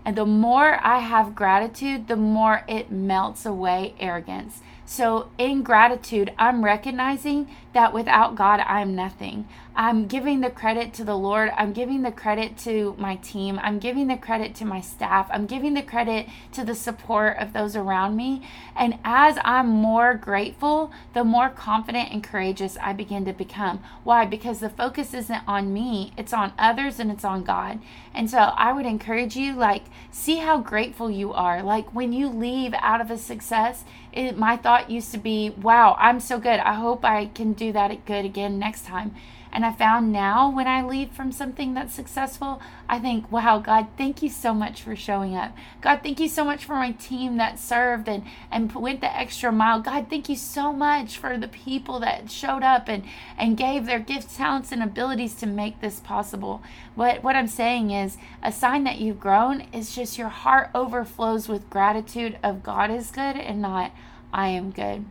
And 0.04 0.16
the 0.16 0.26
more 0.26 0.78
I 0.84 0.98
have 0.98 1.34
gratitude, 1.34 2.08
the 2.08 2.16
more 2.16 2.64
it 2.68 2.90
melts 2.90 3.46
away 3.46 3.94
arrogance. 3.98 4.60
So, 4.86 5.30
in 5.38 5.62
gratitude, 5.62 6.32
I'm 6.38 6.62
recognizing 6.62 7.48
that 7.72 7.94
without 7.94 8.34
God, 8.34 8.60
I'm 8.60 8.94
nothing. 8.94 9.48
I'm 9.76 10.06
giving 10.06 10.40
the 10.40 10.50
credit 10.50 10.94
to 10.94 11.04
the 11.04 11.16
Lord. 11.16 11.50
I'm 11.56 11.72
giving 11.72 12.02
the 12.02 12.12
credit 12.12 12.56
to 12.58 12.94
my 12.96 13.16
team. 13.16 13.58
I'm 13.60 13.80
giving 13.80 14.06
the 14.06 14.16
credit 14.16 14.54
to 14.56 14.64
my 14.64 14.80
staff. 14.80 15.26
I'm 15.30 15.46
giving 15.46 15.74
the 15.74 15.82
credit 15.82 16.28
to 16.52 16.64
the 16.64 16.76
support 16.76 17.38
of 17.38 17.52
those 17.52 17.74
around 17.74 18.14
me. 18.14 18.46
And 18.76 18.98
as 19.04 19.36
I'm 19.42 19.66
more 19.68 20.14
grateful, 20.14 20.92
the 21.12 21.24
more 21.24 21.48
confident 21.48 22.12
and 22.12 22.22
courageous 22.22 22.76
I 22.80 22.92
begin 22.92 23.24
to 23.24 23.32
become. 23.32 23.82
Why? 24.04 24.26
Because 24.26 24.60
the 24.60 24.70
focus 24.70 25.12
isn't 25.12 25.42
on 25.48 25.72
me, 25.72 26.12
it's 26.16 26.32
on 26.32 26.52
others 26.56 27.00
and 27.00 27.10
it's 27.10 27.24
on 27.24 27.42
God. 27.42 27.80
And 28.14 28.30
so 28.30 28.38
I 28.38 28.72
would 28.72 28.86
encourage 28.86 29.34
you, 29.34 29.54
like, 29.54 29.86
see 30.12 30.36
how 30.36 30.58
grateful 30.58 31.10
you 31.10 31.32
are. 31.32 31.64
Like, 31.64 31.92
when 31.92 32.12
you 32.12 32.28
leave 32.28 32.74
out 32.74 33.00
of 33.00 33.10
a 33.10 33.18
success, 33.18 33.82
it, 34.12 34.38
my 34.38 34.56
thought 34.56 34.88
used 34.88 35.10
to 35.12 35.18
be, 35.18 35.50
wow, 35.50 35.96
I'm 35.98 36.20
so 36.20 36.38
good. 36.38 36.60
I 36.60 36.74
hope 36.74 37.04
I 37.04 37.26
can 37.26 37.54
do 37.54 37.72
that 37.72 38.04
good 38.06 38.24
again 38.24 38.60
next 38.60 38.86
time. 38.86 39.16
And 39.54 39.63
I 39.64 39.72
found 39.72 40.12
now 40.12 40.50
when 40.50 40.66
I 40.66 40.84
leave 40.84 41.10
from 41.12 41.32
something 41.32 41.74
that's 41.74 41.94
successful, 41.94 42.60
I 42.88 42.98
think, 42.98 43.30
wow, 43.30 43.58
God, 43.58 43.88
thank 43.96 44.22
you 44.22 44.28
so 44.28 44.54
much 44.54 44.82
for 44.82 44.94
showing 44.94 45.36
up. 45.36 45.56
God, 45.80 46.00
thank 46.02 46.20
you 46.20 46.28
so 46.28 46.44
much 46.44 46.64
for 46.64 46.74
my 46.74 46.92
team 46.92 47.36
that 47.38 47.58
served 47.58 48.08
and, 48.08 48.24
and 48.50 48.72
went 48.74 49.00
the 49.00 49.16
extra 49.16 49.50
mile. 49.50 49.80
God, 49.80 50.08
thank 50.10 50.28
you 50.28 50.36
so 50.36 50.72
much 50.72 51.18
for 51.18 51.36
the 51.36 51.48
people 51.48 52.00
that 52.00 52.30
showed 52.30 52.62
up 52.62 52.88
and, 52.88 53.04
and 53.38 53.56
gave 53.56 53.86
their 53.86 53.98
gifts, 53.98 54.36
talents, 54.36 54.72
and 54.72 54.82
abilities 54.82 55.34
to 55.36 55.46
make 55.46 55.80
this 55.80 56.00
possible. 56.00 56.62
What, 56.94 57.22
what 57.22 57.36
I'm 57.36 57.48
saying 57.48 57.90
is 57.90 58.16
a 58.42 58.52
sign 58.52 58.84
that 58.84 58.98
you've 58.98 59.20
grown 59.20 59.62
is 59.72 59.94
just 59.94 60.18
your 60.18 60.28
heart 60.28 60.70
overflows 60.74 61.48
with 61.48 61.70
gratitude 61.70 62.38
of 62.42 62.62
God 62.62 62.90
is 62.90 63.10
good 63.10 63.36
and 63.36 63.60
not 63.62 63.92
I 64.32 64.48
am 64.48 64.72
good. 64.72 65.04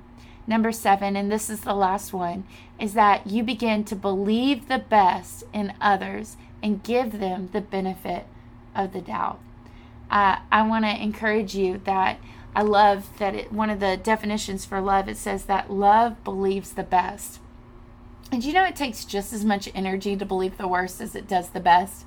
Number 0.45 0.71
seven, 0.71 1.15
and 1.15 1.32
this 1.32 1.49
is 1.49 1.62
the 1.62 1.73
last 1.73 2.12
one, 2.12 2.43
is 2.79 2.93
that 2.93 3.27
you 3.27 3.43
begin 3.43 3.84
to 3.86 3.95
believe 3.95 4.67
the 4.67 4.79
best 4.79 5.43
in 5.53 5.73
others 5.79 6.36
and 6.62 6.84
give 6.84 7.19
them 7.19 7.49
the 7.53 7.62
benefit 7.62 8.25
of 8.75 8.93
the 8.93 9.01
doubt. 9.01 9.39
Uh, 10.12 10.38
I 10.51 10.67
want 10.67 10.86
to 10.86 11.01
encourage 11.01 11.56
you 11.56 11.82
that 11.86 12.19
I 12.56 12.62
love 12.62 13.10
that 13.19 13.34
it, 13.34 13.51
one 13.51 13.69
of 13.69 13.79
the 13.79 13.97
definitions 13.97 14.65
for 14.65 14.79
love 14.79 15.08
it 15.08 15.17
says 15.17 15.45
that 15.45 15.71
love 15.71 16.23
believes 16.23 16.71
the 16.71 16.84
best. 16.84 17.39
And 18.32 18.43
you 18.43 18.53
know 18.53 18.65
it 18.65 18.75
takes 18.75 19.06
just 19.06 19.32
as 19.34 19.45
much 19.45 19.69
energy 19.73 20.15
to 20.15 20.25
believe 20.25 20.58
the 20.58 20.67
worst 20.67 21.01
as 21.01 21.15
it 21.15 21.27
does 21.27 21.49
the 21.49 21.60
best. 21.60 22.06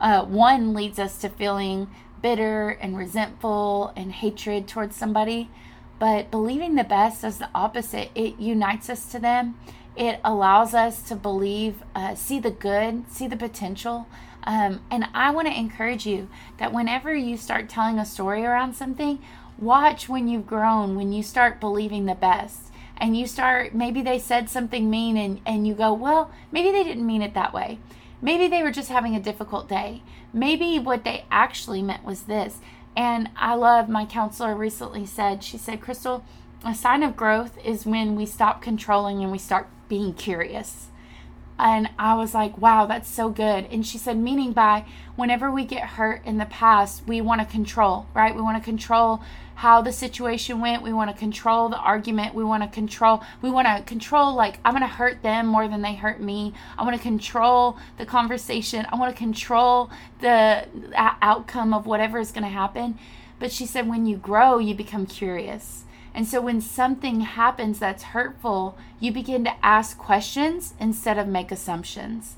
Uh, 0.00 0.24
one 0.24 0.72
leads 0.72 0.98
us 0.98 1.18
to 1.18 1.28
feeling 1.28 1.88
bitter 2.20 2.70
and 2.70 2.96
resentful 2.96 3.92
and 3.96 4.12
hatred 4.12 4.68
towards 4.68 4.96
somebody 4.96 5.50
but 6.02 6.32
believing 6.32 6.74
the 6.74 6.82
best 6.82 7.22
is 7.22 7.38
the 7.38 7.48
opposite. 7.54 8.10
It 8.16 8.40
unites 8.40 8.90
us 8.90 9.06
to 9.12 9.20
them. 9.20 9.56
It 9.94 10.18
allows 10.24 10.74
us 10.74 11.00
to 11.02 11.14
believe, 11.14 11.84
uh, 11.94 12.16
see 12.16 12.40
the 12.40 12.50
good, 12.50 13.04
see 13.08 13.28
the 13.28 13.36
potential. 13.36 14.08
Um, 14.42 14.80
and 14.90 15.06
I 15.14 15.30
want 15.30 15.46
to 15.46 15.56
encourage 15.56 16.04
you 16.04 16.28
that 16.58 16.72
whenever 16.72 17.14
you 17.14 17.36
start 17.36 17.68
telling 17.68 18.00
a 18.00 18.04
story 18.04 18.44
around 18.44 18.74
something, 18.74 19.20
watch 19.56 20.08
when 20.08 20.26
you've 20.26 20.44
grown, 20.44 20.96
when 20.96 21.12
you 21.12 21.22
start 21.22 21.60
believing 21.60 22.06
the 22.06 22.16
best. 22.16 22.72
And 22.96 23.16
you 23.16 23.28
start, 23.28 23.72
maybe 23.72 24.02
they 24.02 24.18
said 24.18 24.50
something 24.50 24.90
mean, 24.90 25.16
and, 25.16 25.40
and 25.46 25.68
you 25.68 25.74
go, 25.74 25.92
well, 25.92 26.32
maybe 26.50 26.72
they 26.72 26.82
didn't 26.82 27.06
mean 27.06 27.22
it 27.22 27.34
that 27.34 27.54
way. 27.54 27.78
Maybe 28.20 28.48
they 28.48 28.64
were 28.64 28.72
just 28.72 28.88
having 28.88 29.14
a 29.14 29.20
difficult 29.20 29.68
day. 29.68 30.02
Maybe 30.32 30.80
what 30.80 31.04
they 31.04 31.26
actually 31.30 31.82
meant 31.82 32.04
was 32.04 32.22
this. 32.22 32.58
And 32.96 33.30
I 33.36 33.54
love 33.54 33.88
my 33.88 34.04
counselor 34.04 34.54
recently 34.54 35.06
said, 35.06 35.42
she 35.42 35.56
said, 35.56 35.80
Crystal, 35.80 36.24
a 36.64 36.74
sign 36.74 37.02
of 37.02 37.16
growth 37.16 37.58
is 37.64 37.86
when 37.86 38.14
we 38.14 38.26
stop 38.26 38.62
controlling 38.62 39.22
and 39.22 39.32
we 39.32 39.38
start 39.38 39.68
being 39.88 40.12
curious. 40.14 40.88
And 41.62 41.90
I 41.96 42.16
was 42.16 42.34
like, 42.34 42.58
wow, 42.58 42.86
that's 42.86 43.08
so 43.08 43.28
good. 43.28 43.66
And 43.70 43.86
she 43.86 43.96
said, 43.96 44.18
meaning 44.18 44.52
by 44.52 44.84
whenever 45.14 45.48
we 45.48 45.64
get 45.64 45.90
hurt 45.90 46.20
in 46.26 46.38
the 46.38 46.46
past, 46.46 47.06
we 47.06 47.20
want 47.20 47.40
to 47.40 47.46
control, 47.46 48.08
right? 48.14 48.34
We 48.34 48.42
want 48.42 48.60
to 48.60 48.64
control 48.64 49.22
how 49.54 49.80
the 49.80 49.92
situation 49.92 50.60
went. 50.60 50.82
We 50.82 50.92
want 50.92 51.12
to 51.12 51.16
control 51.16 51.68
the 51.68 51.76
argument. 51.76 52.34
We 52.34 52.42
want 52.42 52.64
to 52.64 52.68
control, 52.68 53.22
we 53.42 53.48
want 53.48 53.68
to 53.68 53.84
control, 53.84 54.34
like, 54.34 54.58
I'm 54.64 54.72
going 54.72 54.82
to 54.82 54.88
hurt 54.88 55.22
them 55.22 55.46
more 55.46 55.68
than 55.68 55.82
they 55.82 55.94
hurt 55.94 56.20
me. 56.20 56.52
I 56.76 56.82
want 56.82 56.96
to 56.96 57.02
control 57.02 57.78
the 57.96 58.06
conversation. 58.06 58.84
I 58.90 58.96
want 58.96 59.14
to 59.14 59.18
control 59.18 59.88
the 60.18 60.66
outcome 60.96 61.74
of 61.74 61.86
whatever 61.86 62.18
is 62.18 62.32
going 62.32 62.42
to 62.42 62.50
happen. 62.50 62.98
But 63.38 63.52
she 63.52 63.66
said, 63.66 63.88
when 63.88 64.04
you 64.06 64.16
grow, 64.16 64.58
you 64.58 64.74
become 64.74 65.06
curious 65.06 65.84
and 66.14 66.26
so 66.26 66.40
when 66.40 66.60
something 66.60 67.22
happens 67.22 67.78
that's 67.78 68.02
hurtful, 68.02 68.76
you 69.00 69.12
begin 69.12 69.44
to 69.44 69.64
ask 69.64 69.96
questions 69.96 70.74
instead 70.78 71.18
of 71.18 71.26
make 71.26 71.50
assumptions. 71.50 72.36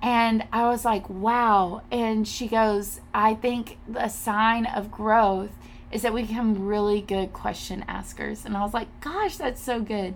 And 0.00 0.46
I 0.52 0.68
was 0.68 0.84
like, 0.84 1.10
wow. 1.10 1.82
And 1.90 2.26
she 2.26 2.46
goes, 2.46 3.00
I 3.12 3.34
think 3.34 3.78
a 3.96 4.08
sign 4.08 4.66
of 4.66 4.92
growth 4.92 5.50
is 5.90 6.02
that 6.02 6.14
we 6.14 6.22
become 6.22 6.66
really 6.66 7.00
good 7.00 7.32
question 7.32 7.84
askers. 7.88 8.44
And 8.44 8.56
I 8.56 8.62
was 8.62 8.74
like, 8.74 8.88
gosh, 9.00 9.36
that's 9.36 9.60
so 9.60 9.80
good. 9.80 10.14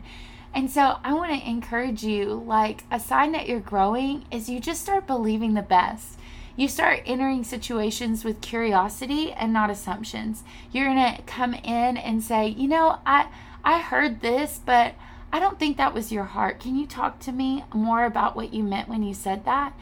And 0.55 0.71
so 0.71 0.99
I 1.03 1.15
want 1.15 1.33
to 1.33 1.49
encourage 1.49 2.05
you 2.05 2.45
like, 2.47 2.85
a 2.91 3.01
sign 3.01 3.33
that 3.33 3.49
you're 3.49 3.59
growing 3.59 4.27
is 4.31 4.49
you 4.49 4.61
just 4.61 4.83
start 4.83 5.07
believing 5.07 5.55
the 5.55 5.63
best 5.63 6.19
you 6.57 6.69
start 6.69 7.03
entering 7.07 7.45
situations 7.45 8.25
with 8.25 8.41
curiosity 8.41 9.33
and 9.33 9.53
not 9.53 9.71
assumptions. 9.71 10.43
You're 10.71 10.93
going 10.93 11.17
to 11.17 11.23
come 11.23 11.55
in 11.55 11.97
and 11.97 12.23
say, 12.23 12.49
"You 12.49 12.69
know, 12.69 12.99
I 13.07 13.29
I 13.65 13.81
heard 13.81 14.21
this, 14.21 14.61
but 14.65 14.95
I 15.33 15.41
don't 15.41 15.59
think 15.59 15.77
that 15.77 15.95
was 15.95 16.13
your 16.13 16.25
heart. 16.25 16.61
Can 16.61 16.77
you 16.77 16.87
talk 16.87 17.19
to 17.21 17.33
me 17.33 17.65
more 17.73 18.05
about 18.05 18.37
what 18.37 18.53
you 18.53 18.63
meant 18.63 18.89
when 18.89 19.03
you 19.03 19.15
said 19.15 19.45
that?" 19.45 19.73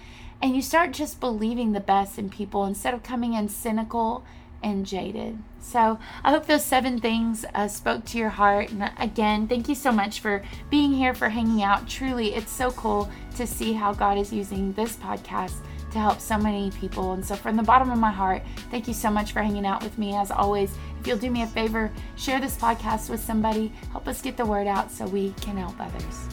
And 0.43 0.57
you 0.57 0.63
start 0.63 0.93
just 0.93 1.21
believing 1.21 1.73
the 1.73 1.81
best 1.81 2.19
in 2.19 2.31
people 2.31 2.65
instead 2.65 2.95
of 2.95 3.03
coming 3.03 3.35
in 3.35 3.49
cynical 3.49 4.25
and 4.63 4.87
jaded. 4.87 5.39
So 5.61 5.99
I 6.25 6.31
hope 6.31 6.47
those 6.47 6.65
seven 6.65 6.99
things 6.99 7.45
uh, 7.55 7.69
spoke 7.69 8.05
to 8.07 8.19
your 8.19 8.31
heart. 8.31 8.71
And 8.71 8.91
again, 8.99 9.47
thank 9.49 9.69
you 9.69 9.75
so 9.75 9.93
much 9.93 10.21
for 10.21 10.43
being 10.71 10.93
here, 10.93 11.15
for 11.15 11.29
hanging 11.29 11.63
out. 11.63 11.89
Truly, 11.89 12.35
it's 12.35 12.53
so 12.53 12.71
cool 12.71 13.11
to 13.37 13.47
see 13.47 13.75
how 13.75 13.93
God 13.93 14.19
is 14.19 14.33
using 14.33 14.73
this 14.73 14.97
podcast 14.97 15.57
to 15.93 15.99
help 15.99 16.21
so 16.21 16.39
many 16.39 16.71
people. 16.73 17.13
And 17.13 17.25
so, 17.25 17.35
from 17.35 17.57
the 17.57 17.63
bottom 17.63 17.91
of 17.91 17.99
my 17.99 18.11
heart, 18.11 18.43
thank 18.71 18.89
you 18.89 18.95
so 18.95 19.11
much 19.11 19.33
for 19.33 19.43
hanging 19.43 19.67
out 19.67 19.83
with 19.83 19.97
me. 19.99 20.15
As 20.15 20.31
always, 20.31 20.77
if 21.01 21.07
you'll 21.07 21.19
do 21.19 21.31
me 21.31 21.43
a 21.43 21.47
favor, 21.47 21.91
share 22.17 22.41
this 22.41 22.57
podcast 22.57 23.11
with 23.11 23.21
somebody, 23.21 23.73
help 23.93 24.09
us 24.09 24.23
get 24.23 24.37
the 24.37 24.47
word 24.47 24.67
out 24.67 24.91
so 24.91 25.07
we 25.07 25.33
can 25.41 25.57
help 25.57 25.79
others. 25.81 26.29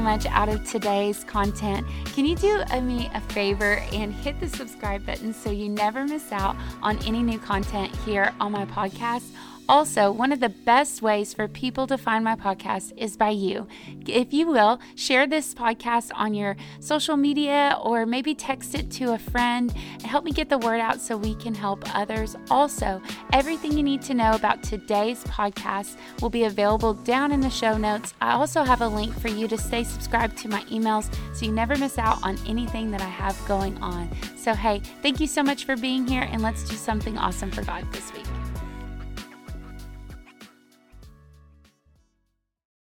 Much 0.00 0.24
out 0.26 0.48
of 0.48 0.64
today's 0.70 1.24
content, 1.24 1.84
can 2.14 2.24
you 2.24 2.36
do 2.36 2.62
me 2.86 3.10
a 3.12 3.20
favor 3.20 3.82
and 3.92 4.14
hit 4.14 4.38
the 4.38 4.48
subscribe 4.48 5.04
button 5.04 5.34
so 5.34 5.50
you 5.50 5.68
never 5.68 6.04
miss 6.04 6.30
out 6.30 6.54
on 6.80 6.96
any 7.06 7.24
new 7.24 7.40
content 7.40 7.92
here 8.04 8.32
on 8.38 8.52
my 8.52 8.64
podcast? 8.66 9.32
Also, 9.68 10.10
one 10.10 10.32
of 10.32 10.40
the 10.40 10.48
best 10.48 11.02
ways 11.02 11.32
for 11.32 11.48
people 11.48 11.86
to 11.86 11.96
find 11.96 12.24
my 12.24 12.36
podcast 12.36 12.92
is 12.96 13.16
by 13.16 13.30
you. 13.30 13.66
If 14.06 14.32
you 14.32 14.46
will, 14.46 14.80
share 14.94 15.26
this 15.26 15.54
podcast 15.54 16.10
on 16.14 16.34
your 16.34 16.56
social 16.80 17.16
media 17.16 17.78
or 17.82 18.04
maybe 18.04 18.34
text 18.34 18.74
it 18.74 18.90
to 18.92 19.12
a 19.12 19.18
friend 19.18 19.72
help 20.12 20.24
me 20.24 20.30
get 20.30 20.50
the 20.50 20.58
word 20.58 20.78
out 20.78 21.00
so 21.00 21.16
we 21.16 21.34
can 21.36 21.54
help 21.54 21.82
others. 21.96 22.36
Also, 22.50 23.00
everything 23.32 23.72
you 23.72 23.82
need 23.82 24.02
to 24.02 24.12
know 24.12 24.32
about 24.32 24.62
today's 24.62 25.24
podcast 25.24 25.96
will 26.20 26.28
be 26.28 26.44
available 26.44 26.92
down 26.92 27.32
in 27.32 27.40
the 27.40 27.48
show 27.48 27.78
notes. 27.78 28.12
I 28.20 28.32
also 28.32 28.62
have 28.62 28.82
a 28.82 28.88
link 28.88 29.18
for 29.18 29.28
you 29.28 29.48
to 29.48 29.56
stay 29.56 29.84
subscribed 29.84 30.36
to 30.38 30.48
my 30.48 30.62
emails 30.64 31.10
so 31.34 31.46
you 31.46 31.52
never 31.52 31.76
miss 31.76 31.96
out 31.96 32.22
on 32.22 32.38
anything 32.46 32.90
that 32.90 33.00
I 33.00 33.08
have 33.08 33.42
going 33.48 33.74
on. 33.78 34.10
So, 34.36 34.52
hey, 34.52 34.82
thank 35.00 35.18
you 35.18 35.26
so 35.26 35.42
much 35.42 35.64
for 35.64 35.76
being 35.76 36.06
here 36.06 36.28
and 36.30 36.42
let's 36.42 36.68
do 36.68 36.76
something 36.76 37.16
awesome 37.16 37.50
for 37.50 37.62
God 37.62 37.90
this 37.90 38.12
week. 38.12 38.31